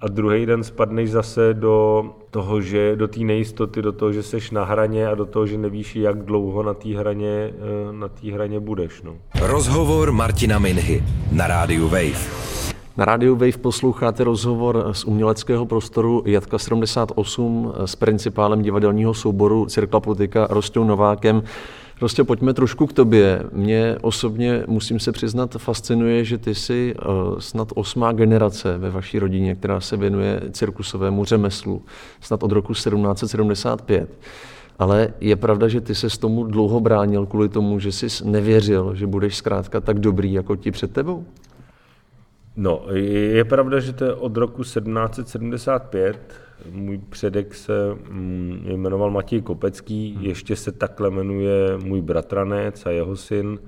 a 0.00 0.08
druhý 0.08 0.46
den 0.46 0.64
spadneš 0.64 1.10
zase 1.10 1.54
do 1.54 2.04
toho, 2.30 2.60
že 2.60 2.96
do 2.96 3.08
té 3.08 3.20
nejistoty, 3.20 3.82
do 3.82 3.92
toho, 3.92 4.12
že 4.12 4.22
seš 4.22 4.50
na 4.50 4.64
hraně 4.64 5.08
a 5.08 5.14
do 5.14 5.26
toho, 5.26 5.46
že 5.46 5.58
nevíš, 5.58 5.96
jak 5.96 6.24
dlouho 6.24 6.62
na 6.62 6.74
té 6.74 6.88
hraně, 6.88 7.52
eh, 7.52 7.92
na 7.92 8.08
té 8.08 8.32
hraně 8.32 8.60
budeš. 8.60 9.02
No. 9.02 9.16
Rozhovor 9.40 10.12
Martina 10.12 10.58
Minhy 10.58 11.02
na 11.32 11.46
rádiu 11.46 11.88
Wave. 11.88 12.51
Na 12.96 13.04
rádiu 13.04 13.36
Wave 13.36 13.58
posloucháte 13.60 14.24
rozhovor 14.24 14.88
z 14.92 15.04
uměleckého 15.04 15.66
prostoru 15.66 16.22
Jatka 16.26 16.58
78 16.58 17.72
s 17.84 17.96
principálem 17.96 18.62
divadelního 18.62 19.14
souboru 19.14 19.66
Cirkla 19.66 20.00
Potika 20.00 20.46
Rostou 20.50 20.84
Novákem. 20.84 21.42
Prostě 21.98 22.24
pojďme 22.24 22.54
trošku 22.54 22.86
k 22.86 22.92
tobě. 22.92 23.42
Mě 23.52 23.96
osobně, 24.00 24.64
musím 24.66 25.00
se 25.00 25.12
přiznat, 25.12 25.56
fascinuje, 25.58 26.24
že 26.24 26.38
ty 26.38 26.54
jsi 26.54 26.94
uh, 26.94 27.38
snad 27.38 27.68
osmá 27.74 28.12
generace 28.12 28.78
ve 28.78 28.90
vaší 28.90 29.18
rodině, 29.18 29.54
která 29.54 29.80
se 29.80 29.96
věnuje 29.96 30.40
cirkusovému 30.50 31.24
řemeslu, 31.24 31.82
snad 32.20 32.42
od 32.42 32.52
roku 32.52 32.72
1775. 32.72 34.10
Ale 34.78 35.08
je 35.20 35.36
pravda, 35.36 35.68
že 35.68 35.80
ty 35.80 35.94
se 35.94 36.10
s 36.10 36.18
tomu 36.18 36.44
dlouho 36.44 36.80
bránil 36.80 37.26
kvůli 37.26 37.48
tomu, 37.48 37.78
že 37.78 37.92
jsi 37.92 38.06
nevěřil, 38.24 38.94
že 38.94 39.06
budeš 39.06 39.36
zkrátka 39.36 39.80
tak 39.80 39.98
dobrý 39.98 40.32
jako 40.32 40.56
ti 40.56 40.70
před 40.70 40.92
tebou? 40.92 41.24
No, 42.56 42.84
je 42.94 43.44
pravda, 43.44 43.80
že 43.80 43.92
to 43.92 44.04
je 44.04 44.14
od 44.14 44.36
roku 44.36 44.62
1775. 44.62 46.34
Můj 46.72 46.98
předek 46.98 47.54
se 47.54 47.72
mm, 48.10 48.64
jmenoval 48.68 49.10
Matěj 49.10 49.40
Kopecký, 49.40 50.14
hmm. 50.14 50.24
ještě 50.24 50.56
se 50.56 50.72
takhle 50.72 51.10
jmenuje 51.10 51.78
můj 51.84 52.02
bratranec 52.02 52.86
a 52.86 52.90
jeho 52.90 53.16
syn, 53.16 53.58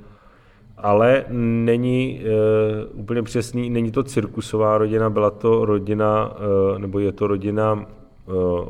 ale 0.76 1.24
není 1.30 2.20
e, 2.20 2.86
úplně 2.86 3.22
přesný, 3.22 3.70
není 3.70 3.90
to 3.90 4.02
cirkusová 4.02 4.78
rodina, 4.78 5.10
byla 5.10 5.30
to 5.30 5.64
rodina, 5.64 6.36
e, 6.76 6.78
nebo 6.78 6.98
je 6.98 7.12
to 7.12 7.26
rodina 7.26 7.86
e, 7.86 7.86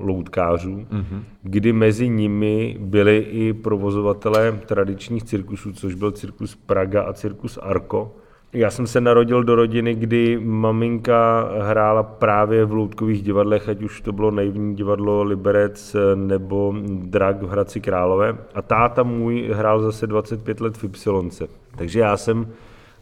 loutkářů, 0.01 0.77
mm-hmm. 0.77 1.23
kdy 1.43 1.73
mezi 1.73 2.09
nimi 2.09 2.77
byli 2.81 3.19
i 3.19 3.53
provozovatelé 3.53 4.61
tradičních 4.67 5.23
cirkusů, 5.23 5.73
což 5.73 5.95
byl 5.95 6.11
cirkus 6.11 6.57
Praga 6.57 7.03
a 7.03 7.13
cirkus 7.13 7.59
Arko. 7.63 8.17
Já 8.55 8.71
jsem 8.71 8.87
se 8.87 9.01
narodil 9.01 9.45
do 9.45 9.55
rodiny, 9.55 9.95
kdy 9.95 10.41
maminka 10.45 11.51
hrála 11.61 12.03
právě 12.03 12.65
v 12.65 12.73
loutkových 12.73 13.23
divadlech, 13.23 13.69
ať 13.69 13.83
už 13.83 14.01
to 14.01 14.13
bylo 14.13 14.31
naivní 14.31 14.75
divadlo 14.75 15.23
Liberec 15.23 15.97
nebo 16.15 16.75
Drak 16.89 17.43
v 17.43 17.49
Hradci 17.49 17.81
Králové. 17.81 18.39
A 18.55 18.63
táta 18.63 19.03
můj 19.03 19.51
hrál 19.53 19.83
zase 19.83 20.07
25 20.07 20.61
let 20.61 20.77
v 20.77 20.85
Ypsilonce. 20.85 21.47
Takže 21.77 22.01
já 22.01 22.17
jsem 22.17 22.47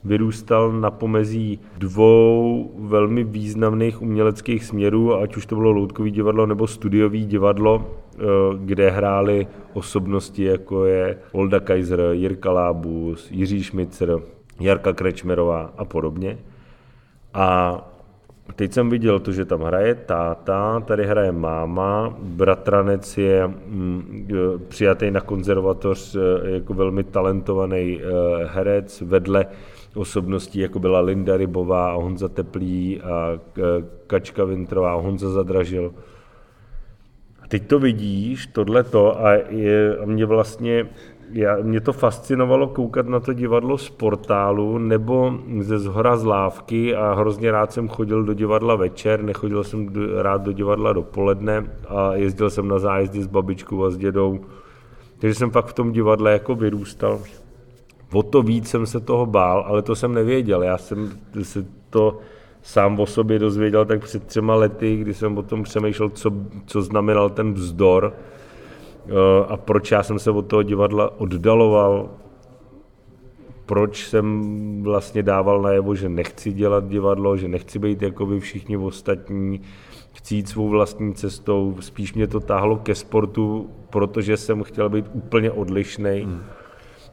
vyrůstal 0.05 0.73
na 0.73 0.91
pomezí 0.91 1.61
dvou 1.79 2.71
velmi 2.79 3.25
významných 3.25 4.03
uměleckých 4.03 4.65
směrů, 4.65 5.15
ať 5.15 5.37
už 5.37 5.47
to 5.47 5.57
bylo 5.57 5.71
loutkový 5.71 6.11
divadlo 6.11 6.47
nebo 6.47 6.67
studiový 6.67 7.27
divadlo, 7.27 7.87
eh, 8.15 8.19
kde 8.57 8.91
hráli 8.91 9.47
osobnosti, 9.73 10.45
jako 10.45 10.85
je 10.85 11.19
Olda 11.33 11.61
Kaiser, 11.61 12.01
Jirka 12.13 12.53
Lábus, 12.53 13.31
Jiří 13.31 13.63
Šmicer, 13.63 14.19
Jarka 14.61 14.93
Krečmerová 14.93 15.73
a 15.77 15.85
podobně. 15.85 16.39
A 17.35 17.79
teď 18.57 18.73
jsem 18.73 18.91
viděl 18.91 19.21
to, 19.21 19.33
že 19.33 19.45
tam 19.45 19.61
hraje 19.61 19.95
táta, 19.95 20.81
tady 20.81 21.07
hraje 21.07 21.33
máma, 21.33 22.17
bratranec 22.23 23.19
je 23.19 23.47
mm, 23.47 24.27
přijatý 24.69 25.11
na 25.11 25.21
konzervatoř 25.21 26.17
e, 26.17 26.51
jako 26.51 26.75
velmi 26.75 27.05
talentovaný 27.05 28.01
e, 28.01 28.07
herec, 28.45 29.01
vedle 29.01 29.47
osobností, 29.95 30.59
jako 30.59 30.79
byla 30.79 31.01
Linda 31.01 31.37
Rybová 31.37 31.91
a 31.91 31.97
Honza 31.97 32.29
Teplý 32.29 33.01
a 33.01 33.33
e, 33.33 33.63
Kačka 34.07 34.45
Vintrová 34.45 34.95
Honza 34.95 35.31
Zadražil. 35.31 35.95
A 37.43 37.49
teď 37.49 37.67
to 37.67 37.79
vidíš, 37.79 38.47
tohleto, 38.47 39.25
a, 39.27 39.33
je, 39.49 39.99
a 39.99 40.05
mě 40.05 40.27
vlastně 40.27 40.87
já, 41.33 41.57
mě 41.63 41.81
to 41.81 41.93
fascinovalo 41.93 42.69
koukat 42.69 43.07
na 43.07 43.21
to 43.21 43.33
divadlo 43.33 43.79
z 43.79 43.91
portálu 43.91 44.79
nebo 44.79 45.35
ze 45.61 45.79
zhora 45.79 46.17
z 46.17 46.25
lávky 46.25 46.95
a 46.95 47.15
hrozně 47.15 47.51
rád 47.51 47.73
jsem 47.73 47.89
chodil 47.89 48.25
do 48.25 48.35
divadla 48.35 48.77
večer, 48.77 49.23
nechodil 49.23 49.65
jsem 49.65 49.89
rád 50.19 50.43
do 50.43 50.53
divadla 50.53 50.93
dopoledne 50.93 51.65
a 51.89 52.15
jezdil 52.15 52.51
jsem 52.51 52.69
na 52.69 52.79
zájezdy 52.79 53.23
s 53.23 53.27
babičkou 53.27 53.85
a 53.85 53.91
s 53.91 53.97
dědou. 53.97 54.41
Takže 55.19 55.35
jsem 55.35 55.51
fakt 55.51 55.67
v 55.67 55.73
tom 55.73 55.93
divadle 55.93 56.33
jako 56.33 56.55
vyrůstal. 56.55 57.19
O 58.13 58.23
to 58.23 58.43
víc 58.43 58.69
jsem 58.69 58.87
se 58.87 59.01
toho 59.01 59.27
bál, 59.27 59.65
ale 59.67 59.83
to 59.83 59.95
jsem 59.95 60.15
nevěděl. 60.15 60.63
Já 60.63 60.79
jsem 60.79 61.11
se 61.43 61.67
to 61.91 62.19
sám 62.63 63.01
o 63.01 63.07
sobě 63.07 63.39
dozvěděl 63.39 63.85
tak 63.85 64.01
před 64.01 64.27
třema 64.27 64.55
lety, 64.55 64.97
kdy 64.97 65.15
jsem 65.15 65.39
o 65.39 65.43
tom 65.43 65.63
přemýšlel, 65.63 66.09
co, 66.09 66.33
co 66.67 66.83
znamenal 66.83 67.31
ten 67.31 67.55
vzdor, 67.55 68.13
a 69.49 69.57
proč 69.57 69.91
já 69.91 70.03
jsem 70.03 70.19
se 70.19 70.31
od 70.31 70.47
toho 70.47 70.63
divadla 70.63 71.21
oddaloval, 71.21 72.11
proč 73.67 74.09
jsem 74.09 74.43
vlastně 74.83 75.23
dával 75.23 75.63
najevo, 75.63 75.95
že 75.95 76.09
nechci 76.09 76.53
dělat 76.53 76.89
divadlo, 76.89 77.37
že 77.37 77.49
nechci 77.49 77.79
být 77.79 78.03
jako 78.03 78.27
vy 78.27 78.41
všichni 78.41 78.77
ostatní, 78.77 79.61
chci 80.13 80.35
jít 80.35 80.49
svou 80.49 80.69
vlastní 80.69 81.15
cestou, 81.15 81.77
spíš 81.81 82.15
mě 82.15 82.27
to 82.27 82.41
táhlo 82.41 82.77
ke 82.77 82.95
sportu, 82.95 83.71
protože 83.91 84.37
jsem 84.37 84.63
chtěl 84.63 84.89
být 84.89 85.07
úplně 85.13 85.51
odlišný. 85.51 86.21
Hmm. 86.21 86.43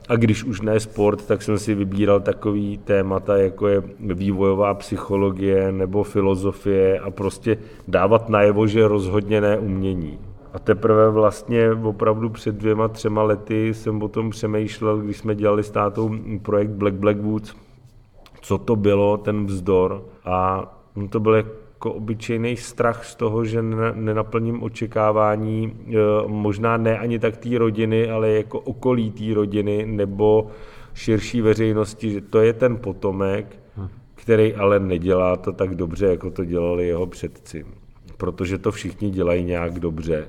A 0.09 0.15
když 0.15 0.43
už 0.43 0.61
ne 0.61 0.79
sport, 0.79 1.25
tak 1.25 1.41
jsem 1.41 1.59
si 1.59 1.75
vybíral 1.75 2.19
takový 2.19 2.77
témata, 2.77 3.37
jako 3.37 3.67
je 3.67 3.83
vývojová 3.99 4.73
psychologie 4.73 5.71
nebo 5.71 6.03
filozofie 6.03 6.99
a 6.99 7.11
prostě 7.11 7.57
dávat 7.87 8.29
najevo, 8.29 8.67
že 8.67 8.87
rozhodně 8.87 9.41
ne 9.41 9.57
umění. 9.57 10.19
A 10.53 10.59
teprve 10.59 11.09
vlastně 11.09 11.71
opravdu 11.71 12.29
před 12.29 12.55
dvěma, 12.55 12.87
třema 12.87 13.23
lety 13.23 13.73
jsem 13.73 14.03
o 14.03 14.07
tom 14.07 14.29
přemýšlel, 14.29 14.97
když 14.97 15.17
jsme 15.17 15.35
dělali 15.35 15.63
s 15.63 15.69
tátou 15.69 16.11
projekt 16.41 16.69
Black 16.69 16.93
Black 16.93 17.17
Woods, 17.17 17.55
co 18.41 18.57
to 18.57 18.75
bylo, 18.75 19.17
ten 19.17 19.45
vzdor. 19.45 20.03
A 20.25 20.67
to 21.09 21.19
byl 21.19 21.35
jako 21.35 21.93
obyčejný 21.93 22.57
strach 22.57 23.05
z 23.05 23.15
toho, 23.15 23.45
že 23.45 23.61
nenaplním 23.93 24.63
očekávání, 24.63 25.73
e, 25.87 25.93
možná 26.27 26.77
ne 26.77 26.99
ani 26.99 27.19
tak 27.19 27.37
té 27.37 27.57
rodiny, 27.57 28.09
ale 28.09 28.29
jako 28.29 28.59
okolí 28.59 29.11
té 29.11 29.33
rodiny 29.33 29.85
nebo 29.85 30.47
širší 30.93 31.41
veřejnosti, 31.41 32.11
že 32.11 32.21
to 32.21 32.39
je 32.39 32.53
ten 32.53 32.77
potomek, 32.77 33.59
který 34.15 34.55
ale 34.55 34.79
nedělá 34.79 35.35
to 35.35 35.51
tak 35.51 35.75
dobře, 35.75 36.07
jako 36.07 36.31
to 36.31 36.45
dělali 36.45 36.87
jeho 36.87 37.07
předci 37.07 37.65
protože 38.19 38.57
to 38.57 38.71
všichni 38.71 39.09
dělají 39.09 39.43
nějak 39.43 39.79
dobře 39.79 40.27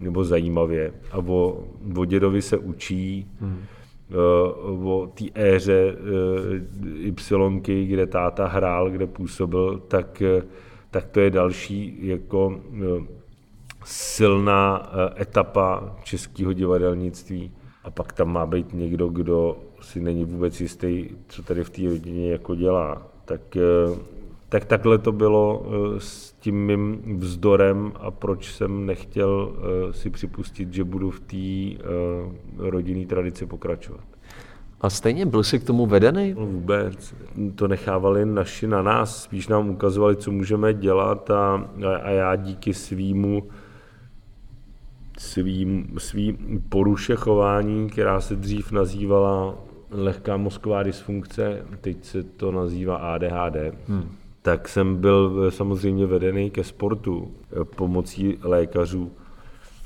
nebo 0.00 0.24
zajímavě 0.24 0.92
a 1.10 1.18
o, 1.18 1.64
o 1.96 2.04
dědovi 2.04 2.42
se 2.42 2.58
učí, 2.58 3.30
hmm. 3.40 3.62
o 4.84 5.12
té 5.14 5.24
éře 5.34 5.96
eh, 7.08 7.68
Y, 7.68 7.86
kde 7.86 8.06
táta 8.06 8.46
hrál, 8.46 8.90
kde 8.90 9.06
působil, 9.06 9.82
tak, 9.88 10.22
eh, 10.22 10.42
tak 10.90 11.06
to 11.06 11.20
je 11.20 11.30
další 11.30 11.98
jako 12.06 12.60
silná 13.84 14.92
etapa 15.20 15.96
českého 16.02 16.52
divadelnictví. 16.52 17.50
A 17.84 17.90
pak 17.90 18.12
tam 18.12 18.32
má 18.32 18.46
být 18.46 18.74
někdo, 18.74 19.08
kdo 19.08 19.56
si 19.80 20.00
není 20.00 20.24
vůbec 20.24 20.60
jistý, 20.60 21.08
co 21.28 21.42
tady 21.42 21.64
v 21.64 21.70
té 21.70 21.82
rodině 21.82 22.32
jako 22.32 22.54
dělá. 22.54 23.02
Tak 23.24 23.56
Tak 24.56 24.64
takhle 24.64 24.98
to 24.98 25.12
bylo 25.12 25.66
s 25.98 26.32
tím 26.32 26.66
mým 26.66 27.02
vzdorem 27.18 27.92
a 28.00 28.10
proč 28.10 28.52
jsem 28.52 28.86
nechtěl 28.86 29.52
si 29.90 30.10
připustit, 30.10 30.74
že 30.74 30.84
budu 30.84 31.10
v 31.10 31.20
té 31.20 31.84
rodinné 32.58 33.06
tradici 33.06 33.46
pokračovat. 33.46 34.04
A 34.80 34.90
stejně 34.90 35.26
byl 35.26 35.42
jsi 35.42 35.58
k 35.58 35.64
tomu 35.64 35.86
vedený? 35.86 36.34
No 36.38 36.46
vůbec. 36.46 37.14
To 37.54 37.68
nechávali 37.68 38.26
naši 38.26 38.66
na 38.66 38.82
nás. 38.82 39.22
Spíš 39.22 39.48
nám 39.48 39.70
ukazovali, 39.70 40.16
co 40.16 40.30
můžeme 40.30 40.74
dělat 40.74 41.30
a, 41.30 41.70
a 42.02 42.10
já 42.10 42.36
díky 42.36 42.74
svýmu 42.74 43.48
svým, 45.18 45.94
svým 45.98 46.64
poruše 46.68 47.16
chování, 47.16 47.90
která 47.90 48.20
se 48.20 48.36
dřív 48.36 48.72
nazývala 48.72 49.54
lehká 49.90 50.36
mozková 50.36 50.82
dysfunkce, 50.82 51.66
teď 51.80 52.04
se 52.04 52.22
to 52.22 52.52
nazývá 52.52 52.96
ADHD, 52.96 53.56
hmm. 53.88 54.08
Tak 54.46 54.68
jsem 54.68 54.96
byl 54.96 55.50
samozřejmě 55.50 56.06
vedený 56.06 56.50
ke 56.50 56.64
sportu 56.64 57.30
pomocí 57.76 58.38
lékařů 58.42 59.12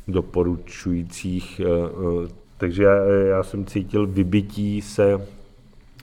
doporučujících 0.08 1.60
eh, 1.60 2.28
takže 2.56 2.82
já, 2.82 2.94
já 3.04 3.42
jsem 3.42 3.64
cítil 3.64 4.06
vybití 4.06 4.80
se 4.82 5.26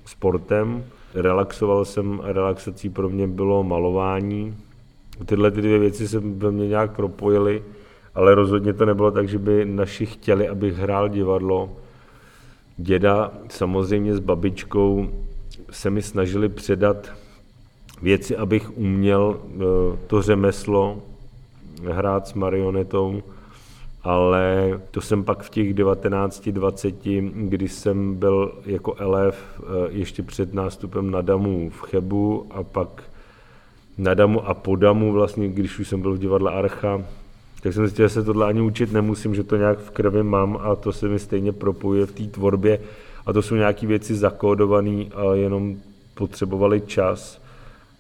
sportem, 0.06 0.84
relaxoval 1.14 1.86
jsem 1.86 2.22
a 2.24 2.32
relaxací 2.32 2.90
pro 2.90 3.10
mě 3.10 3.28
bylo 3.28 3.64
malování. 3.64 4.58
Tyhle 5.26 5.52
ty 5.52 5.62
dvě 5.62 5.80
věci 5.80 6.08
se 6.08 6.20
ve 6.20 6.52
mně 6.52 6.68
nějak 6.68 6.96
propojily, 6.96 7.64
ale 8.16 8.36
rozhodně 8.36 8.74
to 8.74 8.86
nebylo 8.86 9.12
tak, 9.12 9.28
že 9.28 9.40
by 9.40 9.66
naši 9.66 10.06
chtěli, 10.06 10.48
abych 10.48 10.74
hrál 10.74 11.10
divadlo. 11.10 11.70
Děda 12.78 13.32
samozřejmě 13.50 14.16
s 14.16 14.20
babičkou 14.20 15.10
se 15.72 15.90
mi 15.90 16.02
snažili 16.02 16.50
předat 16.50 17.27
věci, 18.02 18.38
abych 18.38 18.78
uměl 18.78 19.40
eh, 19.40 19.60
to 20.08 20.22
řemeslo 20.22 20.98
hrát 21.84 22.28
s 22.28 22.34
marionetou 22.34 23.22
ale 24.08 24.80
to 24.92 25.02
jsem 25.02 25.24
pak 25.24 25.44
v 25.44 25.50
těch 25.50 25.74
19-20, 25.74 27.32
kdy 27.50 27.68
jsem 27.70 28.16
byl 28.16 28.52
jako 28.66 28.96
elef 28.96 29.44
eh, 29.60 29.64
ještě 29.90 30.24
před 30.24 30.54
nástupem 30.54 31.12
na 31.12 31.22
Damu 31.22 31.70
v 31.70 31.82
Chebu 31.82 32.48
a 32.52 32.64
pak 32.64 33.04
na 33.98 34.14
Damu 34.14 34.48
a 34.48 34.54
po 34.54 34.76
Damu 34.76 35.12
vlastně, 35.12 35.50
když 35.50 35.80
už 35.80 35.88
jsem 35.88 36.02
byl 36.02 36.14
v 36.14 36.20
divadle 36.20 36.52
Archa, 36.52 37.02
tak 37.62 37.74
jsem 37.74 37.88
zjistil, 37.88 38.06
že 38.06 38.14
se 38.14 38.24
tohle 38.24 38.46
ani 38.46 38.62
učit 38.62 38.92
nemusím, 38.92 39.36
že 39.36 39.44
to 39.44 39.56
nějak 39.56 39.80
v 39.80 39.90
krvi 39.90 40.24
mám 40.24 40.60
a 40.62 40.76
to 40.76 40.94
se 40.94 41.08
mi 41.08 41.20
stejně 41.20 41.52
propojuje 41.52 42.06
v 42.06 42.12
té 42.12 42.24
tvorbě. 42.24 42.80
A 43.26 43.34
to 43.34 43.42
jsou 43.42 43.56
nějaké 43.56 43.88
věci 43.88 44.16
zakódované 44.16 45.06
a 45.16 45.34
jenom 45.34 45.76
potřebovali 46.14 46.82
čas, 46.82 47.42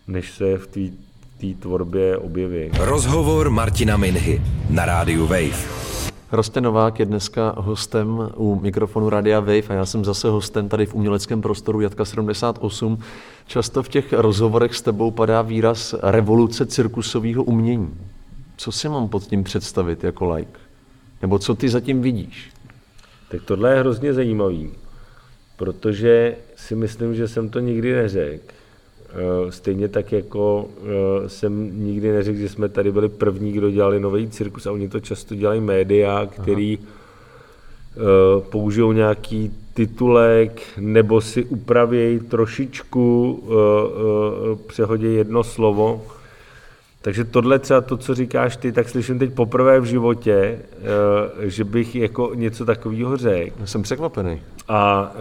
než 0.08 0.32
se 0.32 0.58
v 0.58 0.68
té 0.68 1.54
tvorbě 1.60 2.18
objeví. 2.18 2.70
Rozhovor 2.80 3.50
Martina 3.50 3.98
Minhy 3.98 4.42
na 4.70 4.86
rádiu 4.86 5.28
Wave. 5.28 5.88
Roste 6.32 6.62
Novák 6.62 7.00
je 7.00 7.06
dneska 7.06 7.54
hostem 7.58 8.30
u 8.36 8.60
mikrofonu 8.60 9.10
Radia 9.10 9.40
Wave 9.40 9.68
a 9.70 9.74
já 9.74 9.86
jsem 9.86 10.06
zase 10.06 10.30
hostem 10.30 10.70
tady 10.70 10.86
v 10.86 10.94
uměleckém 10.94 11.42
prostoru 11.42 11.82
Jatka 11.82 12.06
78. 12.06 13.00
Často 13.48 13.84
v 13.84 13.90
těch 13.90 14.14
rozhovorech 14.14 14.76
s 14.76 14.82
tebou 14.82 15.12
padá 15.12 15.42
výraz 15.42 15.96
revoluce 16.04 16.66
cirkusového 16.66 17.44
umění. 17.44 17.98
Co 18.58 18.72
si 18.72 18.90
mám 18.90 19.08
pod 19.08 19.24
tím 19.24 19.44
představit 19.44 20.04
jako 20.04 20.34
like? 20.34 20.60
Nebo 21.22 21.40
co 21.40 21.56
ty 21.56 21.70
zatím 21.70 22.02
vidíš? 22.02 22.52
Tak 23.32 23.42
tohle 23.44 23.74
je 23.74 23.80
hrozně 23.80 24.14
zajímavý, 24.14 24.72
protože 25.58 26.36
si 26.56 26.76
myslím, 26.76 27.16
že 27.16 27.28
jsem 27.28 27.50
to 27.50 27.60
nikdy 27.60 27.94
neřekl. 27.94 28.54
Eh, 29.10 29.52
stejně 29.52 29.88
tak 29.88 30.12
jako 30.12 30.68
eh, 30.84 31.30
jsem 31.30 31.86
nikdy 31.86 32.12
neřekl, 32.12 32.40
že 32.40 32.50
jsme 32.50 32.70
tady 32.70 32.92
byli 32.92 33.10
první, 33.10 33.52
kdo 33.52 33.72
dělali 33.72 34.00
nový 34.00 34.30
cirkus 34.30 34.68
a 34.68 34.72
oni 34.72 34.90
to 34.90 35.00
často 35.00 35.36
dělají 35.36 35.62
média, 35.62 36.26
který 36.26 36.78
Aha. 36.82 36.88
Eh, 37.98 38.42
použijou 38.50 38.92
nějaký 38.92 39.52
titulek 39.74 40.62
nebo 40.80 41.22
si 41.22 41.44
upravějí 41.44 42.20
trošičku, 42.20 43.44
přehodí 44.68 45.14
jedno 45.14 45.44
slovo. 45.44 46.06
Takže 47.02 47.24
tohle 47.24 47.60
třeba 47.60 47.82
to, 47.82 47.98
co 47.98 48.16
říkáš 48.16 48.58
ty, 48.58 48.72
tak 48.72 48.90
slyším 48.90 49.20
teď 49.20 49.34
poprvé 49.34 49.80
v 49.80 49.86
životě, 49.86 50.60
že 51.40 51.64
bych 51.64 51.96
jako 51.96 52.32
něco 52.36 52.66
takového 52.66 53.18
řekl. 53.18 53.66
Jsem 53.66 53.82
překvapený. 53.82 54.42
A, 54.68 55.12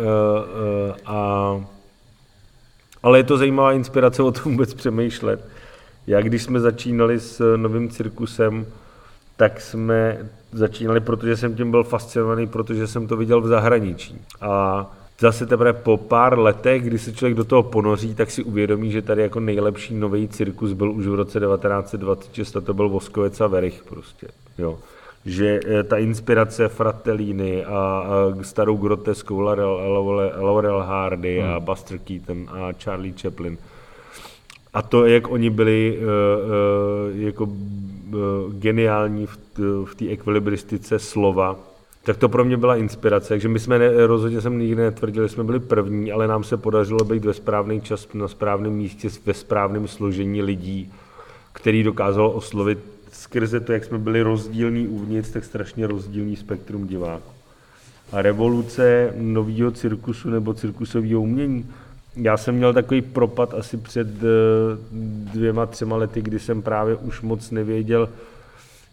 a 1.07 1.61
ale 3.07 3.19
je 3.19 3.25
to 3.25 3.39
zajímavá 3.39 3.73
inspirace 3.73 4.23
o 4.23 4.33
tom 4.33 4.53
vůbec 4.53 4.75
přemýšlet. 4.75 5.49
Já 6.07 6.21
když 6.21 6.43
jsme 6.43 6.61
začínali 6.61 7.21
s 7.21 7.57
novým 7.57 7.91
cirkusem, 7.91 8.67
tak 9.37 9.61
jsme 9.61 10.29
začínali, 10.53 11.01
protože 11.01 11.37
jsem 11.37 11.57
tím 11.57 11.71
byl 11.71 11.85
fascinovaný, 11.85 12.47
protože 12.47 12.87
jsem 12.87 13.07
to 13.07 13.17
viděl 13.17 13.41
v 13.41 13.47
zahraničí. 13.47 14.21
A 14.41 14.87
zase 15.19 15.47
teprve 15.47 15.73
po 15.73 15.97
pár 15.97 16.39
letech, 16.39 16.83
kdy 16.83 16.99
se 16.99 17.13
člověk 17.13 17.37
do 17.37 17.45
toho 17.45 17.63
ponoří, 17.63 18.15
tak 18.15 18.31
si 18.31 18.43
uvědomí, 18.43 18.91
že 18.93 19.03
tady 19.03 19.23
jako 19.23 19.41
nejlepší 19.41 19.95
nový 19.95 20.29
cirkus 20.29 20.73
byl 20.73 20.93
už 20.93 21.07
v 21.07 21.15
roce 21.15 21.41
1926 21.41 22.57
a 22.57 22.61
to 22.61 22.75
byl 22.75 22.89
Voskovec 22.89 23.41
a 23.41 23.47
Verich 23.47 23.85
prostě. 23.85 24.27
Jo 24.59 24.79
že 25.27 25.61
eh, 25.67 25.83
ta 25.83 25.97
inspirace 25.97 26.69
Fratellini 26.69 27.65
a, 27.65 27.71
a 27.71 28.07
starou 28.43 28.77
groteskou 28.77 29.41
Laurel, 29.41 29.81
Laurel 30.39 30.81
Hardy 30.81 31.41
hmm. 31.41 31.51
a 31.51 31.61
Buster 31.61 31.99
Keaton 31.99 32.47
a 32.51 32.73
Charlie 32.73 33.15
Chaplin 33.23 33.59
a 34.77 34.83
to, 34.83 35.07
jak 35.07 35.31
oni 35.31 35.51
byli 35.51 35.99
uh, 35.99 36.05
uh, 36.05 37.21
jako 37.21 37.45
uh, 37.45 37.51
geniální 38.53 39.27
v, 39.27 39.39
v 39.85 39.95
té 39.95 40.09
ekvilibristice 40.09 40.99
slova, 40.99 41.57
tak 42.03 42.17
to 42.17 42.29
pro 42.29 42.45
mě 42.45 42.57
byla 42.57 42.77
inspirace. 42.77 43.29
Takže 43.29 43.49
my 43.49 43.59
jsme 43.59 43.79
ne, 43.79 44.07
rozhodně 44.07 44.41
jsem 44.41 44.59
nikdy 44.59 44.83
netvrdili, 44.83 45.29
že 45.29 45.35
jsme 45.35 45.45
byli 45.45 45.61
první, 45.61 46.13
ale 46.13 46.29
nám 46.29 46.45
se 46.45 46.57
podařilo 46.57 47.05
být 47.05 47.25
ve 47.25 47.35
správný 47.35 47.81
čas 47.81 48.09
na 48.15 48.29
správném 48.29 48.73
místě 48.73 49.09
ve 49.27 49.35
správném 49.35 49.89
složení 49.89 50.43
lidí, 50.43 50.93
který 51.53 51.83
dokázal 51.83 52.33
oslovit 52.35 52.79
skrze 53.13 53.61
to, 53.61 53.73
jak 53.73 53.85
jsme 53.85 53.99
byli 53.99 54.23
rozdílní 54.23 54.89
uvnitř, 54.89 55.31
tak 55.31 55.45
strašně 55.45 55.87
rozdílný 55.87 56.37
spektrum 56.37 56.87
diváků. 56.87 57.31
A 58.13 58.23
revoluce 58.23 59.15
nového 59.17 59.71
cirkusu 59.71 60.31
nebo 60.31 60.55
cirkusového 60.55 61.21
umění, 61.21 61.71
já 62.17 62.37
jsem 62.37 62.55
měl 62.55 62.73
takový 62.73 63.03
propad 63.03 63.55
asi 63.55 63.77
před 63.77 64.09
eh, 64.09 64.27
dvěma, 65.33 65.67
třema 65.67 65.97
lety, 65.97 66.23
kdy 66.23 66.39
jsem 66.39 66.63
právě 66.63 66.97
už 66.97 67.21
moc 67.21 67.51
nevěděl, 67.51 68.09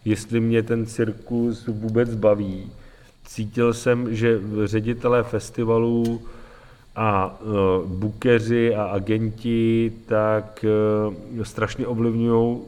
jestli 0.04 0.40
mě 0.40 0.62
ten 0.62 0.86
cirkus 0.86 1.66
vůbec 1.66 2.14
baví. 2.14 2.72
Cítil 3.26 3.74
jsem, 3.74 4.14
že 4.14 4.40
ředitelé 4.64 5.22
festivalů 5.22 6.22
a 6.96 7.40
uh, 7.40 7.90
bukeři 7.90 8.74
a 8.74 8.84
agenti 8.84 9.92
tak 10.06 10.64
uh, 11.36 11.42
strašně 11.42 11.86
ovlivňují 11.86 12.58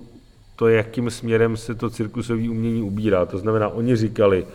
to, 0.57 0.69
jakým 0.69 1.11
směrem 1.11 1.57
se 1.57 1.75
to 1.75 1.91
cirkusové 1.91 2.49
umění 2.49 2.83
ubírá. 2.83 3.27
To 3.27 3.39
znamená, 3.39 3.69
oni 3.69 3.97
říkali, 3.97 4.47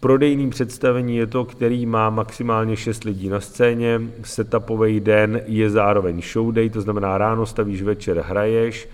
prodejný 0.00 0.50
představení 0.50 1.16
je 1.16 1.26
to, 1.26 1.44
který 1.44 1.86
má 1.86 2.10
maximálně 2.10 2.76
6 2.76 3.04
lidí 3.04 3.28
na 3.28 3.40
scéně, 3.40 4.00
setupový 4.22 5.00
den 5.00 5.40
je 5.46 5.70
zároveň 5.70 6.22
show 6.22 6.52
day, 6.52 6.70
to 6.70 6.80
znamená 6.80 7.18
ráno 7.18 7.46
stavíš, 7.46 7.82
večer 7.82 8.24
hraješ, 8.28 8.88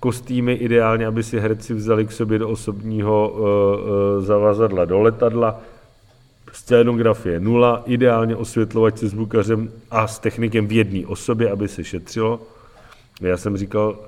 kostýmy 0.00 0.52
ideálně, 0.52 1.06
aby 1.06 1.22
si 1.22 1.40
herci 1.40 1.74
vzali 1.74 2.06
k 2.06 2.12
sobě 2.12 2.38
do 2.38 2.48
osobního 2.48 3.30
uh, 3.30 3.38
uh, 3.38 4.24
zavazadla, 4.24 4.84
do 4.84 5.00
letadla, 5.00 5.60
scénografie 6.52 7.40
nula, 7.40 7.82
ideálně 7.86 8.36
osvětlovat 8.36 8.98
se 8.98 9.08
s 9.08 9.14
bukařem 9.14 9.70
a 9.90 10.06
s 10.06 10.18
technikem 10.18 10.66
v 10.66 10.72
jedné 10.72 11.06
osobě, 11.06 11.50
aby 11.50 11.68
se 11.68 11.84
šetřilo. 11.84 12.40
Já 13.20 13.36
jsem 13.36 13.56
říkal, 13.56 13.98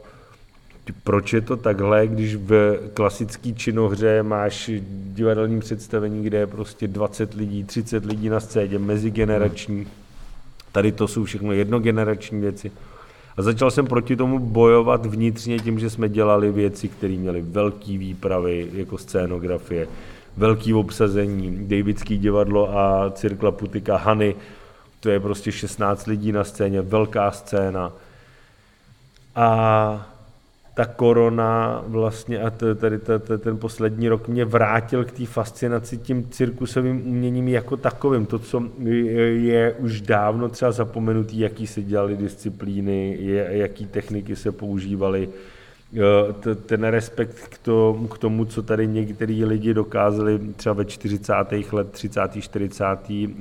proč 0.92 1.32
je 1.32 1.40
to 1.40 1.56
takhle, 1.56 2.06
když 2.06 2.34
v 2.34 2.78
klasické 2.94 3.52
činohře 3.52 4.22
máš 4.22 4.70
divadelní 4.90 5.60
představení, 5.60 6.24
kde 6.24 6.38
je 6.38 6.46
prostě 6.46 6.88
20 6.88 7.34
lidí, 7.34 7.64
30 7.64 8.04
lidí 8.04 8.28
na 8.28 8.40
scéně, 8.40 8.78
mezigenerační. 8.78 9.86
Tady 10.72 10.92
to 10.92 11.08
jsou 11.08 11.24
všechno 11.24 11.52
jednogenerační 11.52 12.40
věci. 12.40 12.72
A 13.36 13.42
začal 13.42 13.70
jsem 13.70 13.86
proti 13.86 14.16
tomu 14.16 14.38
bojovat 14.38 15.06
vnitřně 15.06 15.58
tím, 15.58 15.78
že 15.78 15.90
jsme 15.90 16.08
dělali 16.08 16.52
věci, 16.52 16.88
které 16.88 17.14
měly 17.14 17.40
velké 17.40 17.98
výpravy, 17.98 18.68
jako 18.72 18.98
scénografie, 18.98 19.88
velký 20.36 20.74
obsazení, 20.74 21.68
Davidský 21.68 22.18
divadlo 22.18 22.78
a 22.78 23.10
Cirkla 23.10 23.50
Putika 23.50 23.96
Hany, 23.96 24.34
to 25.00 25.10
je 25.10 25.20
prostě 25.20 25.52
16 25.52 26.06
lidí 26.06 26.32
na 26.32 26.44
scéně, 26.44 26.82
velká 26.82 27.30
scéna. 27.30 27.92
A 29.36 30.10
ta 30.74 30.84
korona 30.84 31.84
vlastně 31.86 32.40
a 32.40 32.50
tady 32.50 32.98
ten 33.38 33.58
poslední 33.58 34.08
rok 34.08 34.28
mě 34.28 34.44
vrátil 34.44 35.04
k 35.04 35.12
té 35.12 35.26
fascinaci 35.26 35.98
tím 35.98 36.28
cirkusovým 36.30 37.06
uměním 37.06 37.48
jako 37.48 37.76
takovým. 37.76 38.26
To, 38.26 38.38
co 38.38 38.62
je 39.32 39.72
už 39.72 40.00
dávno 40.00 40.48
třeba 40.48 40.72
zapomenutý, 40.72 41.38
jaký 41.38 41.66
se 41.66 41.82
dělaly 41.82 42.16
disciplíny, 42.16 43.18
jaký 43.48 43.86
techniky 43.86 44.36
se 44.36 44.52
používaly, 44.52 45.28
ten 46.66 46.84
respekt 46.84 47.36
k 47.48 47.58
tomu, 47.58 48.08
k 48.08 48.18
tomu, 48.18 48.44
co 48.44 48.62
tady 48.62 48.86
některý 48.86 49.44
lidi 49.44 49.74
dokázali 49.74 50.38
třeba 50.56 50.72
ve 50.72 50.84
40. 50.84 51.32
let, 51.72 51.92
30. 51.92 52.20
40. 52.40 52.84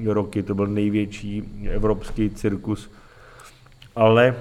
roky, 0.06 0.44
to 0.44 0.56
byl 0.56 0.68
největší 0.68 1.44
evropský 1.70 2.30
cirkus, 2.30 2.92
ale 3.96 4.36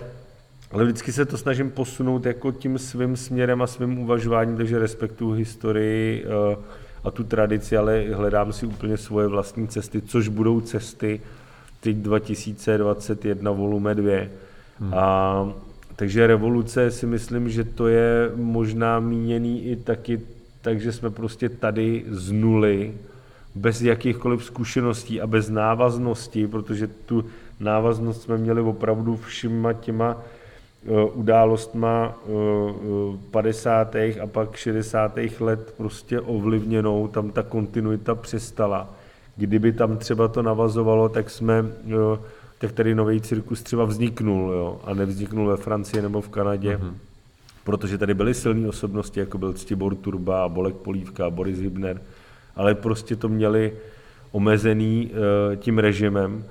ale 0.71 0.85
vždycky 0.85 1.13
se 1.13 1.25
to 1.25 1.39
snažím 1.39 1.71
posunout 1.71 2.27
jako 2.27 2.53
tím 2.53 2.79
svým 2.79 3.17
směrem 3.17 3.63
a 3.63 3.67
svým 3.67 3.99
uvažováním, 3.99 4.57
takže 4.57 4.79
respektuju 4.79 5.31
historii 5.31 6.25
eh, 6.25 6.57
a 7.05 7.11
tu 7.11 7.25
tradici, 7.25 7.77
ale 7.77 8.05
hledám 8.13 8.53
si 8.53 8.67
úplně 8.67 8.97
svoje 8.97 9.27
vlastní 9.27 9.69
cesty, 9.69 10.03
což 10.03 10.29
budou 10.29 10.61
cesty 10.61 11.21
teď 11.81 11.97
2021 11.97 13.51
volume 13.51 13.95
2. 13.95 14.13
Hmm. 14.81 14.95
A, 14.95 15.53
takže 15.97 16.27
revoluce 16.27 16.91
si 16.91 17.07
myslím, 17.07 17.49
že 17.49 17.65
to 17.65 17.89
je 17.89 18.31
možná 18.35 19.01
míněný 19.01 19.67
i 19.67 19.77
taky, 19.77 20.21
takže 20.63 20.93
jsme 20.93 21.11
prostě 21.11 21.49
tady 21.49 22.05
z 22.09 22.33
nuly, 22.33 22.95
bez 23.55 23.83
jakýchkoliv 23.83 24.45
zkušeností 24.45 25.21
a 25.21 25.27
bez 25.27 25.49
návaznosti, 25.49 26.47
protože 26.47 26.87
tu 26.87 27.25
návaznost 27.61 28.23
jsme 28.23 28.39
měli 28.39 28.61
opravdu 28.61 29.17
všima 29.17 29.73
těma 29.73 30.17
událostma 31.13 32.19
50. 33.31 33.95
Eh, 33.95 34.21
a 34.21 34.27
pak 34.27 34.57
60. 34.57 35.41
let 35.41 35.75
prostě 35.77 36.21
ovlivněnou, 36.21 37.09
tam 37.09 37.31
ta 37.31 37.43
kontinuita 37.43 38.15
přestala. 38.15 38.95
Kdyby 39.37 39.73
tam 39.73 39.97
třeba 39.97 40.29
to 40.29 40.43
navazovalo, 40.43 41.09
tak 41.09 41.31
jsme, 41.31 41.65
eh, 41.87 42.19
tak 42.59 42.73
tady 42.73 42.95
nový 42.95 43.21
cirkus 43.21 43.63
třeba 43.63 43.85
vzniknul, 43.85 44.53
jo, 44.53 44.81
a 44.85 44.95
nevzniknul 44.95 45.47
ve 45.47 45.57
Francii 45.57 46.03
nebo 46.03 46.21
v 46.21 46.29
Kanadě, 46.29 46.77
mm-hmm. 46.77 46.95
protože 47.65 47.99
tady 47.99 48.15
byly 48.15 48.35
silné 48.35 48.69
osobnosti, 48.69 49.21
jako 49.21 49.39
byl 49.39 49.53
Ctibor 49.53 49.95
Turba, 49.95 50.49
Bolek 50.49 50.75
Polívka, 50.75 51.31
Boris 51.31 51.59
Hybner, 51.59 52.01
ale 52.57 52.75
prostě 52.75 53.17
to 53.17 53.29
měli 53.29 53.73
omezený 54.33 55.11
tím 55.57 55.79
režimem 55.79 56.45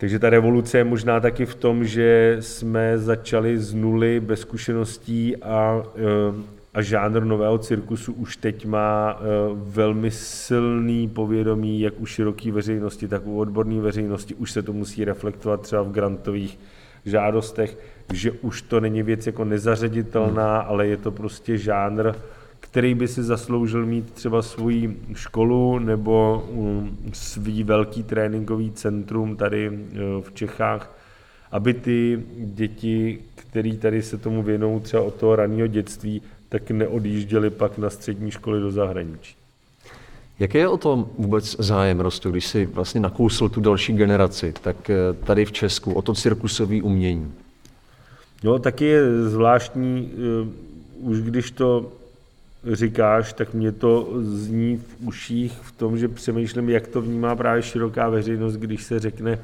takže 0.00 0.18
ta 0.18 0.30
revoluce 0.30 0.78
je 0.78 0.84
možná 0.84 1.20
taky 1.20 1.46
v 1.46 1.54
tom, 1.54 1.84
že 1.84 2.36
jsme 2.40 2.98
začali 2.98 3.58
z 3.58 3.74
nuly 3.74 4.20
bez 4.20 4.40
zkušeností 4.40 5.36
a, 5.36 5.82
eh, 5.96 6.42
a 6.74 6.82
žánr 6.82 7.24
nového 7.24 7.58
cirkusu 7.58 8.12
už 8.12 8.36
teď 8.36 8.66
má 8.66 9.20
eh, 9.20 9.24
velmi 9.54 10.10
silný 10.10 11.08
povědomí, 11.08 11.80
jak 11.80 12.00
u 12.00 12.06
široké 12.06 12.52
veřejnosti, 12.52 13.08
tak 13.08 13.26
u 13.26 13.38
odborné 13.38 13.80
veřejnosti. 13.80 14.34
Už 14.34 14.50
se 14.50 14.62
to 14.62 14.72
musí 14.72 15.04
reflektovat 15.04 15.60
třeba 15.60 15.82
v 15.82 15.92
grantových 15.92 16.58
žádostech, 17.04 17.78
že 18.12 18.32
už 18.32 18.62
to 18.62 18.80
není 18.80 19.02
věc 19.02 19.26
jako 19.26 19.44
nezařaditelná, 19.44 20.60
ale 20.60 20.86
je 20.86 20.96
to 20.96 21.10
prostě 21.10 21.58
žánr, 21.58 22.12
který 22.70 22.94
by 22.94 23.08
si 23.08 23.22
zasloužil 23.22 23.86
mít 23.86 24.12
třeba 24.12 24.42
svoji 24.42 25.00
školu 25.14 25.78
nebo 25.78 26.44
um, 26.50 26.98
svý 27.12 27.64
velký 27.64 28.02
tréninkový 28.02 28.70
centrum 28.70 29.36
tady 29.36 29.68
uh, 29.68 29.76
v 30.20 30.32
Čechách, 30.34 30.96
aby 31.52 31.74
ty 31.74 32.22
děti, 32.38 33.18
který 33.34 33.76
tady 33.76 34.02
se 34.02 34.18
tomu 34.18 34.42
věnou 34.42 34.80
třeba 34.80 35.02
od 35.02 35.14
toho 35.14 35.36
raného 35.36 35.66
dětství, 35.66 36.22
tak 36.48 36.70
neodjížděli 36.70 37.50
pak 37.50 37.78
na 37.78 37.90
střední 37.90 38.30
školy 38.30 38.60
do 38.60 38.70
zahraničí. 38.70 39.34
Jaký 40.38 40.58
je 40.58 40.68
o 40.68 40.76
tom 40.76 41.06
vůbec 41.18 41.56
zájem 41.58 42.00
rostu, 42.00 42.30
když 42.30 42.46
si 42.46 42.66
vlastně 42.66 43.00
nakousl 43.00 43.48
tu 43.48 43.60
další 43.60 43.92
generaci, 43.92 44.54
tak 44.62 44.90
eh, 44.90 44.96
tady 45.24 45.44
v 45.44 45.52
Česku, 45.52 45.92
o 45.92 46.02
to 46.02 46.14
cirkusové 46.14 46.82
umění? 46.82 47.32
No, 48.44 48.58
taky 48.58 48.84
je 48.84 49.28
zvláštní, 49.28 50.10
uh, 51.00 51.10
už 51.10 51.20
když 51.20 51.50
to 51.50 51.92
říkáš, 52.64 53.32
tak 53.32 53.54
mě 53.54 53.72
to 53.72 54.08
zní 54.20 54.76
v 54.76 55.06
uších 55.06 55.52
v 55.52 55.72
tom, 55.72 55.98
že 55.98 56.08
přemýšlím, 56.08 56.68
jak 56.68 56.86
to 56.86 57.02
vnímá 57.02 57.36
právě 57.36 57.62
široká 57.62 58.08
veřejnost, 58.08 58.56
když 58.56 58.84
se 58.84 58.98
řekne 58.98 59.38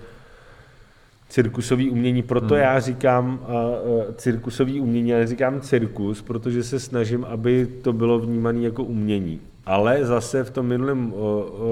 cirkusový 1.28 1.90
umění. 1.90 2.22
Proto 2.22 2.54
hmm. 2.54 2.62
já 2.62 2.80
říkám 2.80 3.40
uh, 3.40 4.14
cirkusový 4.14 4.80
umění, 4.80 5.14
ale 5.14 5.26
říkám 5.26 5.60
cirkus, 5.60 6.22
protože 6.22 6.62
se 6.62 6.80
snažím, 6.80 7.24
aby 7.24 7.66
to 7.82 7.92
bylo 7.92 8.18
vnímané 8.18 8.60
jako 8.60 8.84
umění. 8.84 9.40
Ale 9.66 10.04
zase 10.04 10.44
v 10.44 10.50
tom 10.50 10.66
minulém 10.66 11.12
uh, 11.12 11.18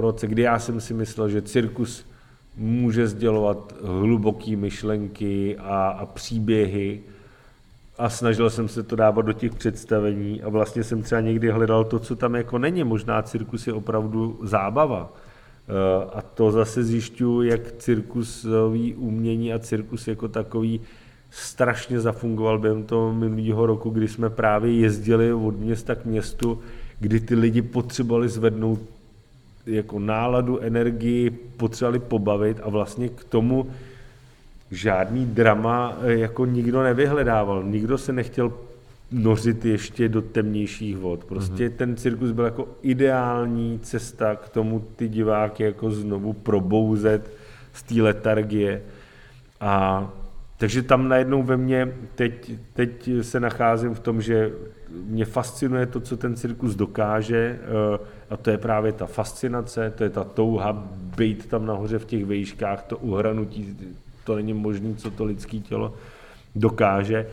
roce, 0.01 0.27
kdy 0.27 0.43
já 0.43 0.59
jsem 0.59 0.81
si 0.81 0.95
myslel, 0.95 1.29
že 1.29 1.43
cirkus 1.43 2.07
může 2.57 3.09
sdělovat 3.09 3.75
hluboké 3.85 4.57
myšlenky 4.57 5.57
a, 5.59 5.89
a 5.89 6.07
příběhy, 6.07 7.01
a 7.99 8.09
snažil 8.09 8.51
jsem 8.51 8.69
se 8.69 8.83
to 8.83 8.97
dávat 8.97 9.23
do 9.23 9.33
těch 9.33 9.55
představení 9.55 10.43
a 10.43 10.49
vlastně 10.49 10.85
jsem 10.85 11.03
třeba 11.03 11.21
někdy 11.21 11.51
hledal 11.51 11.85
to, 11.85 11.99
co 11.99 12.17
tam 12.17 12.35
jako 12.35 12.59
není. 12.59 12.85
Možná 12.85 13.23
cirkus 13.23 13.67
je 13.67 13.73
opravdu 13.73 14.39
zábava. 14.43 15.13
Eh, 15.69 16.11
a 16.15 16.23
to 16.23 16.51
zase 16.51 16.85
zjišťuju, 16.85 17.43
jak 17.43 17.73
cirkusový 17.73 18.95
umění 18.95 19.53
a 19.53 19.59
cirkus 19.59 20.09
jako 20.09 20.29
takový 20.29 20.81
strašně 21.31 22.01
zafungoval 22.01 22.59
během 22.59 22.83
toho 22.83 23.15
minulého 23.15 23.67
roku, 23.67 23.91
kdy 23.91 24.09
jsme 24.09 24.31
právě 24.31 24.73
jezdili 24.73 25.33
od 25.33 25.59
města 25.59 25.95
k 25.95 26.05
městu, 26.05 26.61
kdy 27.01 27.21
ty 27.21 27.35
lidi 27.35 27.63
potřebovali 27.63 28.29
zvednout 28.29 28.81
jako 29.67 29.99
náladu, 29.99 30.61
energii, 30.61 31.31
potřebovali 31.31 31.99
pobavit 31.99 32.61
a 32.63 32.69
vlastně 32.69 33.09
k 33.09 33.25
tomu 33.25 33.67
žádný 34.75 35.27
drama 35.27 35.99
eh, 36.03 36.13
jako 36.13 36.47
nikdo 36.47 36.83
nevyhledával. 36.83 37.63
Nikdo 37.63 37.99
se 37.99 38.13
nechtěl 38.13 38.53
nořit 39.13 39.65
ještě 39.65 40.09
do 40.09 40.23
temnějších 40.23 40.97
vod. 40.97 41.25
Prostě 41.25 41.69
mm-hmm. 41.69 41.77
ten 41.77 41.97
cirkus 41.97 42.31
byl 42.31 42.45
jako 42.45 42.69
ideální 42.83 43.79
cesta 43.83 44.37
k 44.37 44.49
tomu 44.49 44.85
ty 44.97 45.09
diváky 45.09 45.63
jako 45.63 45.91
znovu 45.91 46.33
probouzet 46.33 47.31
z 47.73 47.83
té 47.83 48.03
letargie. 48.03 48.83
A 49.61 50.11
takže 50.59 50.83
tam 50.83 51.09
najednou 51.09 51.43
ve 51.43 51.57
mně 51.57 51.93
teď, 52.15 52.53
teď 52.73 53.11
se 53.23 53.41
nacházím 53.41 53.95
v 53.95 54.01
tom, 54.01 54.23
že 54.23 54.53
mě 55.07 55.25
fascinuje 55.25 55.87
to, 55.87 56.01
co 56.01 56.17
ten 56.17 56.37
cirkus 56.37 56.75
dokáže 56.75 57.59
eh, 57.63 57.99
a 58.31 58.37
to 58.37 58.51
je 58.51 58.59
právě 58.59 58.93
ta 58.93 59.07
fascinace, 59.07 59.93
to 59.97 60.05
je 60.05 60.11
ta 60.11 60.25
touha 60.25 60.73
být 61.17 61.47
tam 61.47 61.67
nahoře 61.67 61.99
v 61.99 62.05
těch 62.05 62.25
vejškách, 62.25 62.83
to 62.83 62.99
uhranutí 62.99 63.77
to 64.25 64.37
není 64.37 64.53
možné, 64.53 64.95
co 64.95 65.11
to 65.11 65.25
lidské 65.25 65.59
tělo 65.59 65.95
dokáže. 66.55 67.27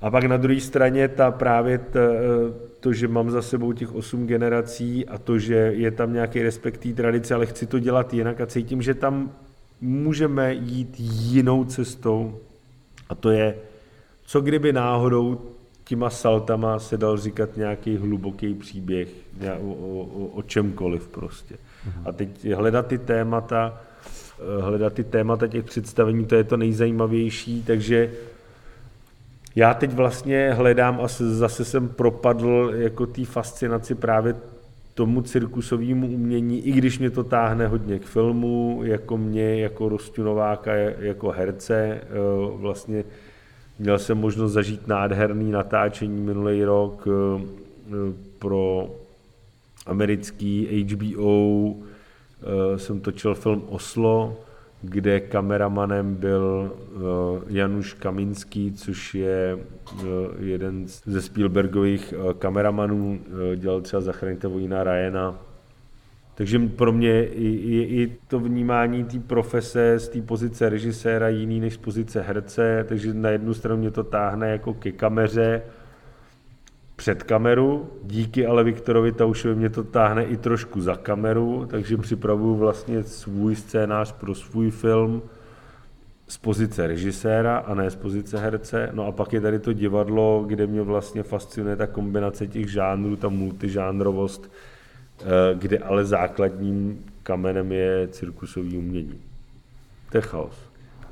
A 0.00 0.10
pak 0.10 0.24
na 0.24 0.36
druhé 0.36 0.60
straně 0.60 1.08
ta 1.08 1.30
právě 1.30 1.78
ta, 1.78 2.00
to, 2.80 2.92
že 2.92 3.08
mám 3.08 3.30
za 3.30 3.42
sebou 3.42 3.72
těch 3.72 3.94
osm 3.94 4.26
generací 4.26 5.06
a 5.06 5.18
to, 5.18 5.38
že 5.38 5.54
je 5.54 5.90
tam 5.90 6.12
nějaký 6.12 6.42
respekt 6.42 6.78
té 6.78 6.92
tradice, 6.92 7.34
ale 7.34 7.46
chci 7.46 7.66
to 7.66 7.78
dělat 7.78 8.14
jinak 8.14 8.40
a 8.40 8.46
cítím, 8.46 8.82
že 8.82 8.94
tam 8.94 9.30
můžeme 9.80 10.54
jít 10.54 10.94
jinou 10.98 11.64
cestou 11.64 12.38
a 13.08 13.14
to 13.14 13.30
je, 13.30 13.54
co 14.26 14.40
kdyby 14.40 14.72
náhodou 14.72 15.40
těma 15.84 16.10
saltama 16.10 16.78
se 16.78 16.96
dal 16.96 17.16
říkat 17.16 17.56
nějaký 17.56 17.96
hluboký 17.96 18.54
příběh 18.54 19.08
o, 19.60 19.72
o, 19.72 20.26
o 20.26 20.42
čemkoliv 20.42 21.08
prostě. 21.08 21.56
A 22.04 22.12
teď 22.12 22.52
hledat 22.52 22.86
ty 22.86 22.98
témata, 22.98 23.80
hledat 24.60 24.92
ty 24.92 25.04
témata 25.04 25.46
těch 25.46 25.64
představení, 25.64 26.26
to 26.26 26.34
je 26.34 26.44
to 26.44 26.56
nejzajímavější, 26.56 27.62
takže 27.62 28.12
já 29.56 29.74
teď 29.74 29.92
vlastně 29.92 30.52
hledám 30.52 31.00
a 31.00 31.08
zase 31.18 31.64
jsem 31.64 31.88
propadl 31.88 32.72
jako 32.74 33.06
té 33.06 33.24
fascinaci 33.24 33.94
právě 33.94 34.34
tomu 34.94 35.22
cirkusovému 35.22 36.06
umění, 36.06 36.66
i 36.66 36.72
když 36.72 36.98
mě 36.98 37.10
to 37.10 37.24
táhne 37.24 37.66
hodně 37.66 37.98
k 37.98 38.04
filmu, 38.04 38.80
jako 38.84 39.18
mě, 39.18 39.60
jako 39.60 39.88
Rostunováka, 39.88 40.74
jako 40.74 41.30
herce. 41.30 41.76
Eh, 41.76 42.06
vlastně 42.54 43.04
měl 43.78 43.98
jsem 43.98 44.18
možnost 44.18 44.52
zažít 44.52 44.88
nádherný 44.88 45.50
natáčení 45.50 46.20
minulý 46.20 46.64
rok 46.64 47.08
eh, 47.08 47.42
pro 48.38 48.90
americký 49.86 50.84
HBO 50.84 51.74
Eh, 51.80 51.95
jsem 52.76 53.00
točil 53.00 53.34
film 53.34 53.62
Oslo, 53.68 54.36
kde 54.82 55.20
kameramanem 55.20 56.14
byl 56.14 56.72
eh, 56.72 56.98
Januš 57.46 57.92
Kaminský, 57.92 58.72
což 58.72 59.14
je 59.14 59.58
eh, 59.58 60.04
jeden 60.38 60.84
ze 60.86 61.22
Spielbergových 61.22 62.14
kameramanů, 62.38 63.20
dělal 63.56 63.80
třeba 63.80 64.00
Zachraňte 64.00 64.48
vojína 64.48 64.84
Ryana. 64.84 65.38
Takže 66.34 66.58
pro 66.58 66.92
mě 66.92 67.08
je 67.08 67.86
i 67.86 68.18
to 68.28 68.40
vnímání 68.40 69.04
té 69.04 69.18
profese 69.18 69.98
z 69.98 70.08
té 70.08 70.22
pozice 70.22 70.68
režiséra 70.68 71.28
jiný 71.28 71.60
než 71.60 71.74
z 71.74 71.76
pozice 71.76 72.22
herce, 72.22 72.84
takže 72.88 73.14
na 73.14 73.30
jednu 73.30 73.54
stranu 73.54 73.80
mě 73.80 73.90
to 73.90 74.04
táhne 74.04 74.50
jako 74.50 74.74
ke 74.74 74.92
kameře, 74.92 75.62
před 76.96 77.22
kameru, 77.22 77.90
díky 78.02 78.46
ale 78.46 78.64
Viktorovi 78.64 79.12
Taušovi 79.12 79.54
mě 79.54 79.70
to 79.70 79.84
táhne 79.84 80.24
i 80.24 80.36
trošku 80.36 80.80
za 80.80 80.96
kameru, 80.96 81.66
takže 81.70 81.96
připravuju 81.96 82.54
vlastně 82.54 83.02
svůj 83.02 83.56
scénář 83.56 84.12
pro 84.12 84.34
svůj 84.34 84.70
film 84.70 85.22
z 86.28 86.38
pozice 86.38 86.86
režiséra 86.86 87.58
a 87.58 87.74
ne 87.74 87.90
z 87.90 87.96
pozice 87.96 88.38
herce. 88.38 88.90
No 88.92 89.06
a 89.06 89.12
pak 89.12 89.32
je 89.32 89.40
tady 89.40 89.58
to 89.58 89.72
divadlo, 89.72 90.44
kde 90.46 90.66
mě 90.66 90.82
vlastně 90.82 91.22
fascinuje 91.22 91.76
ta 91.76 91.86
kombinace 91.86 92.46
těch 92.46 92.70
žánrů, 92.70 93.16
ta 93.16 93.28
multižánrovost, 93.28 94.52
eh, 95.20 95.24
kde 95.54 95.78
ale 95.78 96.04
základním 96.04 97.04
kamenem 97.22 97.72
je 97.72 98.08
cirkusový 98.08 98.78
umění. 98.78 99.20
To 100.10 100.18
je 100.18 100.22
chaos. 100.22 100.65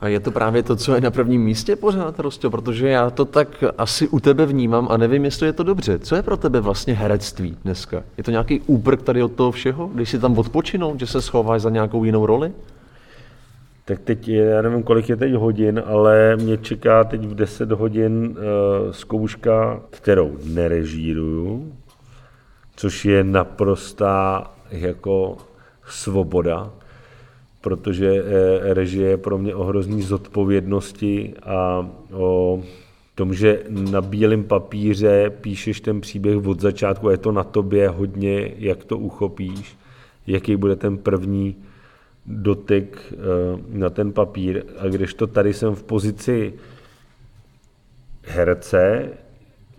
A 0.05 0.09
je 0.09 0.21
to 0.21 0.31
právě 0.31 0.63
to, 0.63 0.77
co 0.77 0.95
je 0.95 1.01
na 1.01 1.11
prvním 1.11 1.43
místě 1.43 1.77
pořád, 1.77 2.19
Rostě, 2.19 2.51
protože 2.51 2.89
já 2.89 3.11
to 3.11 3.25
tak 3.25 3.65
asi 3.79 4.09
u 4.09 4.21
tebe 4.21 4.47
vnímám 4.47 4.89
a 4.91 4.97
nevím, 4.97 5.25
jestli 5.25 5.47
je 5.47 5.53
to 5.53 5.63
dobře. 5.63 5.99
Co 5.99 6.17
je 6.17 6.23
pro 6.23 6.37
tebe 6.37 6.61
vlastně 6.61 6.95
herectví 6.95 7.57
dneska? 7.65 8.03
Je 8.17 8.25
to 8.25 8.31
nějaký 8.31 8.61
úprk 8.61 9.03
tady 9.03 9.23
od 9.23 9.33
toho 9.33 9.53
všeho, 9.53 9.91
když 9.95 10.11
si 10.11 10.19
tam 10.19 10.39
odpočinout, 10.39 11.01
že 11.01 11.07
se 11.07 11.23
schováš 11.23 11.63
za 11.63 11.71
nějakou 11.71 12.05
jinou 12.05 12.27
roli? 12.27 12.53
Tak 13.85 14.01
teď, 14.01 14.29
já 14.29 14.63
nevím, 14.63 14.83
kolik 14.83 15.09
je 15.09 15.17
teď 15.17 15.33
hodin, 15.33 15.83
ale 15.87 16.37
mě 16.37 16.57
čeká 16.57 17.05
teď 17.05 17.21
v 17.21 17.35
10 17.35 17.73
hodin 17.73 18.27
uh, 18.27 18.93
zkouška, 18.93 19.81
kterou 19.91 20.37
nerežíruju, 20.45 21.73
což 22.77 23.05
je 23.05 23.25
naprostá 23.25 24.51
jako 24.71 25.37
svoboda, 25.87 26.71
protože 27.65 28.25
eh, 28.25 28.75
režie 28.75 29.09
je 29.09 29.17
pro 29.17 29.39
mě 29.39 29.55
o 29.55 29.65
hrozný 29.65 30.03
zodpovědnosti 30.03 31.35
a 31.43 31.89
o 32.13 32.63
tom, 33.15 33.35
že 33.35 33.63
na 33.69 34.01
bílém 34.01 34.45
papíře 34.45 35.31
píšeš 35.41 35.81
ten 35.81 36.01
příběh 36.01 36.47
od 36.47 36.61
začátku 36.61 37.09
je 37.09 37.17
to 37.17 37.33
na 37.33 37.45
tobě 37.45 37.89
hodně, 37.89 38.53
jak 38.59 38.85
to 38.85 38.99
uchopíš, 38.99 39.77
jaký 40.27 40.57
bude 40.57 40.77
ten 40.77 40.99
první 40.99 41.57
dotyk 42.27 43.13
eh, 43.13 43.17
na 43.69 43.91
ten 43.91 44.13
papír. 44.13 44.63
A 44.79 44.87
když 44.87 45.15
to 45.15 45.27
tady 45.27 45.55
jsem 45.55 45.75
v 45.75 45.83
pozici 45.83 46.53
herce, 48.23 49.09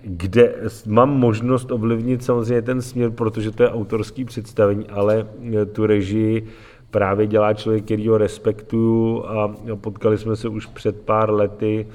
kde 0.04 0.56
mám 0.86 1.10
možnost 1.10 1.72
ovlivnit 1.72 2.24
samozřejmě 2.24 2.62
ten 2.62 2.82
směr, 2.82 3.12
protože 3.12 3.52
to 3.52 3.64
je 3.64 3.70
autorský 3.70 4.26
představení, 4.26 4.86
ale 4.90 5.28
eh, 5.54 5.66
tu 5.66 5.86
režii 5.86 6.48
právě 6.96 7.28
dělá 7.28 7.54
člověk, 7.54 7.86
který 7.86 8.08
ho 8.08 8.18
respektuju 8.18 9.24
a 9.26 9.56
potkali 9.76 10.18
jsme 10.18 10.36
se 10.36 10.50
už 10.50 10.66
před 10.66 11.02
pár 11.02 11.32
lety, 11.32 11.88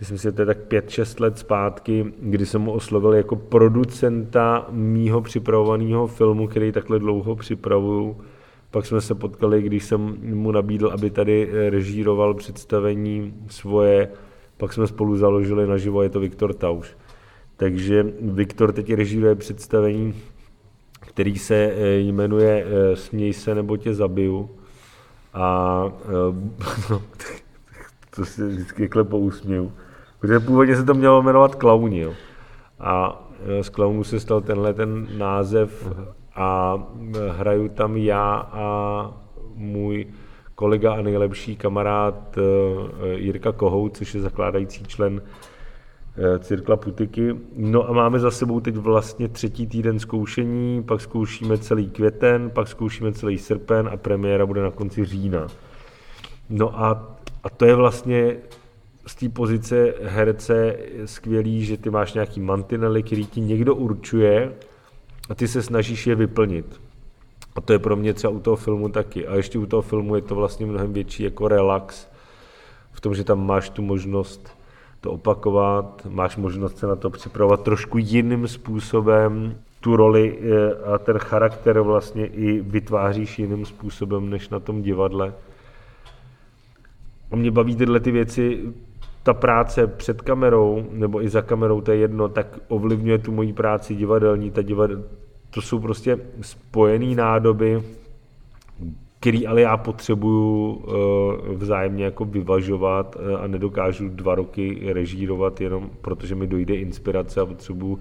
myslím 0.00 0.18
si, 0.18 0.22
že 0.22 0.32
to 0.32 0.42
je 0.42 0.46
tak 0.46 0.58
5-6 0.68 1.22
let 1.22 1.38
zpátky, 1.38 2.12
kdy 2.20 2.46
jsem 2.46 2.60
mu 2.60 2.72
oslovil 2.72 3.14
jako 3.14 3.36
producenta 3.36 4.66
mýho 4.70 5.20
připravovaného 5.20 6.06
filmu, 6.06 6.48
který 6.48 6.72
takhle 6.72 6.98
dlouho 6.98 7.36
připravuju. 7.36 8.16
Pak 8.70 8.86
jsme 8.86 9.00
se 9.00 9.14
potkali, 9.14 9.62
když 9.62 9.84
jsem 9.84 10.16
mu 10.34 10.52
nabídl, 10.52 10.90
aby 10.94 11.10
tady 11.10 11.48
režíroval 11.70 12.34
představení 12.34 13.34
svoje, 13.48 14.08
pak 14.56 14.72
jsme 14.72 14.86
spolu 14.86 15.16
založili 15.16 15.66
naživo, 15.66 16.02
je 16.02 16.08
to 16.08 16.20
Viktor 16.20 16.54
Tauš. 16.54 16.96
Takže 17.56 18.12
Viktor 18.20 18.72
teď 18.72 18.92
režíruje 18.92 19.34
představení 19.34 20.14
který 21.06 21.38
se 21.38 21.54
eh, 21.54 21.98
jmenuje 21.98 22.66
eh, 22.66 22.96
Směj 22.96 23.32
se 23.32 23.54
nebo 23.54 23.76
tě 23.76 23.94
zabiju. 23.94 24.50
A 25.34 25.84
no, 26.90 27.02
to 28.16 28.24
si 28.24 28.48
vždycky 28.48 28.82
jakhle 28.82 29.04
pousměju. 29.04 29.72
Protože 30.20 30.40
původně 30.40 30.76
se 30.76 30.84
to 30.84 30.94
mělo 30.94 31.22
jmenovat 31.22 31.54
Klauni. 31.54 32.00
Jo. 32.00 32.14
A 32.80 33.22
z 33.60 33.68
Klaunu 33.68 34.04
se 34.04 34.20
stal 34.20 34.40
tenhle 34.40 34.74
ten 34.74 35.18
název 35.18 35.88
a 36.34 36.78
hraju 37.30 37.68
tam 37.68 37.96
já 37.96 38.34
a 38.52 39.14
můj 39.54 40.06
kolega 40.54 40.94
a 40.94 41.02
nejlepší 41.02 41.56
kamarád 41.56 42.38
Jirka 43.14 43.52
Kohout, 43.52 43.96
což 43.96 44.14
je 44.14 44.20
zakládající 44.20 44.84
člen 44.84 45.22
Cirkla 46.38 46.76
Putiky. 46.76 47.36
No 47.56 47.88
a 47.88 47.92
máme 47.92 48.18
za 48.18 48.30
sebou 48.30 48.60
teď 48.60 48.76
vlastně 48.76 49.28
třetí 49.28 49.66
týden 49.66 49.98
zkoušení, 49.98 50.82
pak 50.82 51.00
zkoušíme 51.00 51.58
celý 51.58 51.90
květen, 51.90 52.50
pak 52.50 52.68
zkoušíme 52.68 53.12
celý 53.12 53.38
srpen 53.38 53.88
a 53.92 53.96
premiéra 53.96 54.46
bude 54.46 54.62
na 54.62 54.70
konci 54.70 55.04
října. 55.04 55.46
No 56.50 56.80
a, 56.80 57.16
a 57.44 57.50
to 57.50 57.64
je 57.64 57.74
vlastně 57.74 58.36
z 59.06 59.14
té 59.14 59.28
pozice 59.28 59.94
herce 60.02 60.76
skvělý, 61.04 61.64
že 61.64 61.76
ty 61.76 61.90
máš 61.90 62.12
nějaký 62.12 62.40
mantinely, 62.40 63.02
který 63.02 63.26
ti 63.26 63.40
někdo 63.40 63.74
určuje 63.74 64.52
a 65.30 65.34
ty 65.34 65.48
se 65.48 65.62
snažíš 65.62 66.06
je 66.06 66.14
vyplnit. 66.14 66.80
A 67.56 67.60
to 67.60 67.72
je 67.72 67.78
pro 67.78 67.96
mě 67.96 68.14
třeba 68.14 68.32
u 68.32 68.40
toho 68.40 68.56
filmu 68.56 68.88
taky. 68.88 69.26
A 69.26 69.34
ještě 69.34 69.58
u 69.58 69.66
toho 69.66 69.82
filmu 69.82 70.16
je 70.16 70.22
to 70.22 70.34
vlastně 70.34 70.66
mnohem 70.66 70.92
větší 70.92 71.22
jako 71.22 71.48
relax 71.48 72.08
v 72.92 73.00
tom, 73.00 73.14
že 73.14 73.24
tam 73.24 73.46
máš 73.46 73.70
tu 73.70 73.82
možnost 73.82 74.61
to 75.02 75.12
opakovat, 75.12 76.06
máš 76.10 76.36
možnost 76.36 76.78
se 76.78 76.86
na 76.86 76.96
to 76.96 77.10
připravovat 77.10 77.62
trošku 77.62 77.98
jiným 77.98 78.48
způsobem, 78.48 79.56
tu 79.80 79.96
roli 79.96 80.38
eh, 80.38 80.74
a 80.94 80.98
ten 80.98 81.18
charakter 81.18 81.80
vlastně 81.80 82.26
i 82.26 82.60
vytváříš 82.60 83.38
jiným 83.38 83.66
způsobem 83.66 84.30
než 84.30 84.48
na 84.48 84.60
tom 84.60 84.82
divadle. 84.82 85.34
A 87.30 87.36
mě 87.36 87.50
baví 87.50 87.76
tyhle 87.76 88.00
ty 88.00 88.10
věci, 88.10 88.60
ta 89.22 89.34
práce 89.34 89.86
před 89.86 90.22
kamerou 90.22 90.86
nebo 90.90 91.22
i 91.22 91.28
za 91.28 91.42
kamerou, 91.42 91.80
to 91.80 91.92
je 91.92 91.98
jedno, 91.98 92.28
tak 92.28 92.58
ovlivňuje 92.68 93.18
tu 93.18 93.32
moji 93.32 93.52
práci 93.52 93.94
divadelní. 93.94 94.50
Ta 94.50 94.62
divadel, 94.62 95.04
to 95.50 95.62
jsou 95.62 95.78
prostě 95.78 96.18
spojené 96.40 97.14
nádoby, 97.14 97.82
který 99.22 99.46
ale 99.46 99.60
já 99.60 99.76
potřebuju 99.76 100.82
eh, 100.82 101.54
vzájemně 101.54 102.04
jako 102.04 102.24
vyvažovat 102.24 103.16
eh, 103.20 103.36
a 103.36 103.46
nedokážu 103.46 104.08
dva 104.08 104.34
roky 104.34 104.92
režírovat 104.92 105.60
jenom 105.60 105.90
protože 106.00 106.34
mi 106.34 106.46
dojde 106.46 106.74
inspirace 106.74 107.40
a 107.40 107.46
potřebuju 107.46 107.98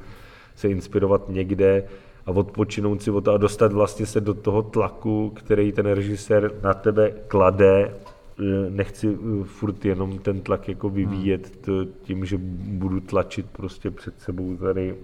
se 0.55 0.69
inspirovat 0.69 1.29
někde 1.29 1.83
a 2.25 2.31
odpočinout 2.31 3.01
si 3.01 3.11
od 3.11 3.21
toho 3.21 3.35
a 3.35 3.37
dostat 3.37 3.73
vlastně 3.73 4.05
se 4.05 4.21
do 4.21 4.33
toho 4.33 4.61
tlaku, 4.61 5.29
který 5.35 5.71
ten 5.71 5.85
režisér 5.85 6.51
na 6.63 6.73
tebe 6.73 7.11
klade. 7.27 7.93
Eh, 8.39 8.69
nechci 8.69 9.17
furt 9.43 9.85
jenom 9.85 10.19
ten 10.19 10.41
tlak 10.41 10.69
jako 10.69 10.89
vyvíjet 10.89 11.69
tím, 12.01 12.25
že 12.25 12.37
budu 12.67 12.99
tlačit 12.99 13.45
prostě 13.51 13.91
před 13.91 14.19
sebou 14.19 14.57
tady 14.57 14.95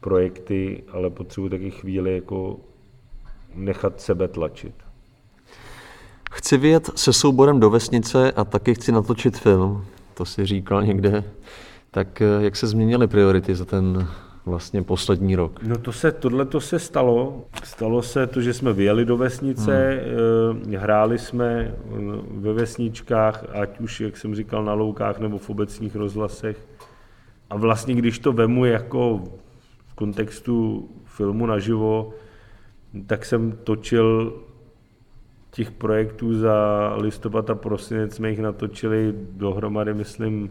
projekty, 0.00 0.82
ale 0.92 1.10
potřebuji 1.10 1.48
taky 1.48 1.70
chvíli 1.70 2.14
jako 2.14 2.56
nechat 3.56 4.00
sebe 4.00 4.28
tlačit. 4.28 4.74
Chci 6.32 6.56
vyjet 6.56 6.90
se 6.94 7.12
souborem 7.12 7.60
do 7.60 7.70
vesnice 7.70 8.32
a 8.32 8.44
taky 8.44 8.74
chci 8.74 8.92
natočit 8.92 9.38
film. 9.38 9.84
To 10.14 10.24
si 10.24 10.46
říkal 10.46 10.82
někde. 10.82 11.24
Tak 11.90 12.22
eh, 12.22 12.26
jak 12.40 12.56
se 12.56 12.66
změnily 12.66 13.06
priority 13.06 13.54
za 13.54 13.64
ten 13.64 14.08
vlastně 14.46 14.82
poslední 14.82 15.36
rok? 15.36 15.62
No 15.62 15.78
to 15.78 15.92
se, 15.92 16.12
tohle 16.12 16.44
to 16.44 16.60
se 16.60 16.78
stalo. 16.78 17.44
Stalo 17.64 18.02
se 18.02 18.26
to, 18.26 18.40
že 18.40 18.54
jsme 18.54 18.72
vyjeli 18.72 19.04
do 19.04 19.16
vesnice, 19.16 20.00
hmm. 20.52 20.74
hráli 20.74 21.18
jsme 21.18 21.46
eh, 21.46 21.74
ve 22.30 22.52
vesničkách, 22.52 23.44
ať 23.52 23.80
už, 23.80 24.00
jak 24.00 24.16
jsem 24.16 24.34
říkal, 24.34 24.64
na 24.64 24.74
loukách 24.74 25.18
nebo 25.18 25.38
v 25.38 25.50
obecních 25.50 25.96
rozhlasech. 25.96 26.56
A 27.50 27.56
vlastně, 27.56 27.94
když 27.94 28.18
to 28.18 28.32
vemu 28.32 28.64
jako 28.64 29.24
v 29.86 29.94
kontextu 29.94 30.88
filmu 31.04 31.46
naživo, 31.46 32.12
tak 33.06 33.24
jsem 33.24 33.52
točil 33.52 34.40
těch 35.50 35.70
projektů 35.70 36.34
za 36.34 36.96
listopad 36.96 37.50
a 37.50 37.54
prosinec, 37.54 38.14
jsme 38.14 38.30
jich 38.30 38.38
natočili 38.38 39.14
dohromady, 39.30 39.94
myslím, 39.94 40.50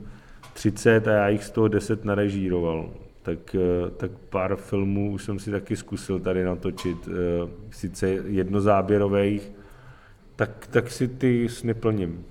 30 0.53 1.07
a 1.07 1.11
já 1.11 1.29
jich 1.29 1.43
z 1.43 1.51
toho 1.51 1.67
10 1.67 2.05
narežíroval. 2.05 2.89
Tak, 3.21 3.55
eh, 3.55 3.89
tak 3.97 4.11
pár 4.29 4.55
filmů 4.55 5.11
už 5.11 5.23
jsem 5.23 5.39
si 5.39 5.51
taky 5.51 5.75
zkusil 5.75 6.19
tady 6.19 6.43
natočit, 6.43 6.97
eh, 7.07 7.49
sice 7.71 8.07
jednozáběrových, 8.09 9.51
tak, 10.35 10.67
tak 10.71 10.91
si 10.91 11.07
ty 11.07 11.49
sny 11.49 11.73
plním. 11.73 12.25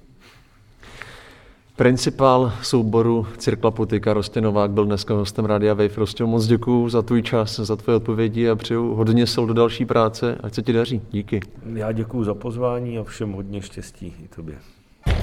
Principál 1.77 2.53
souboru 2.63 3.27
Cirkla 3.39 3.71
Putika 3.71 4.13
Rostěnovák 4.13 4.71
byl 4.71 4.85
dneska 4.85 5.15
hostem 5.15 5.45
Rádia 5.45 5.75
Wave. 5.75 5.97
Rostě, 5.97 6.25
moc 6.25 6.47
děkuju 6.47 6.89
za 6.89 7.03
tvůj 7.03 7.23
čas, 7.23 7.57
za 7.61 7.77
tvoje 7.77 7.97
odpovědi 7.97 8.49
a 8.49 8.57
přeju 8.57 8.95
hodně 8.95 9.27
sil 9.33 9.45
do 9.47 9.55
další 9.55 9.85
práce. 9.85 10.39
Ať 10.43 10.55
se 10.55 10.63
ti 10.63 10.73
daří. 10.73 11.03
Díky. 11.11 11.41
Já 11.75 11.93
děkuji 11.93 12.25
za 12.25 12.35
pozvání 12.35 12.99
a 12.99 13.05
všem 13.05 13.33
hodně 13.33 13.63
štěstí 13.63 14.07
i 14.25 14.29
tobě. 14.37 14.55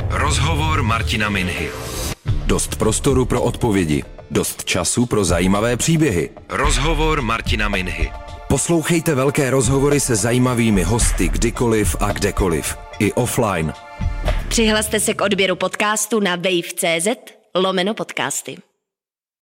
Rozhovor 0.09 0.83
Martina 0.83 1.29
Minhy. 1.29 1.69
Dost 2.45 2.75
prostoru 2.75 3.25
pro 3.25 3.41
odpovědi. 3.41 4.03
Dost 4.31 4.65
času 4.65 5.05
pro 5.05 5.25
zajímavé 5.25 5.77
příběhy. 5.77 6.29
Rozhovor 6.49 7.21
Martina 7.21 7.69
Minhy. 7.69 8.11
Poslouchejte 8.47 9.15
velké 9.15 9.49
rozhovory 9.49 9.99
se 9.99 10.15
zajímavými 10.15 10.83
hosty 10.83 11.29
kdykoliv 11.29 11.95
a 11.99 12.11
kdekoliv. 12.11 12.77
I 12.99 13.13
offline. 13.13 13.73
Přihlaste 14.49 14.99
se 14.99 15.13
k 15.13 15.21
odběru 15.21 15.55
podcastu 15.55 16.19
na 16.19 16.35
wave.cz 16.35 17.07
lomeno 17.55 17.93
podcasty. 17.93 18.57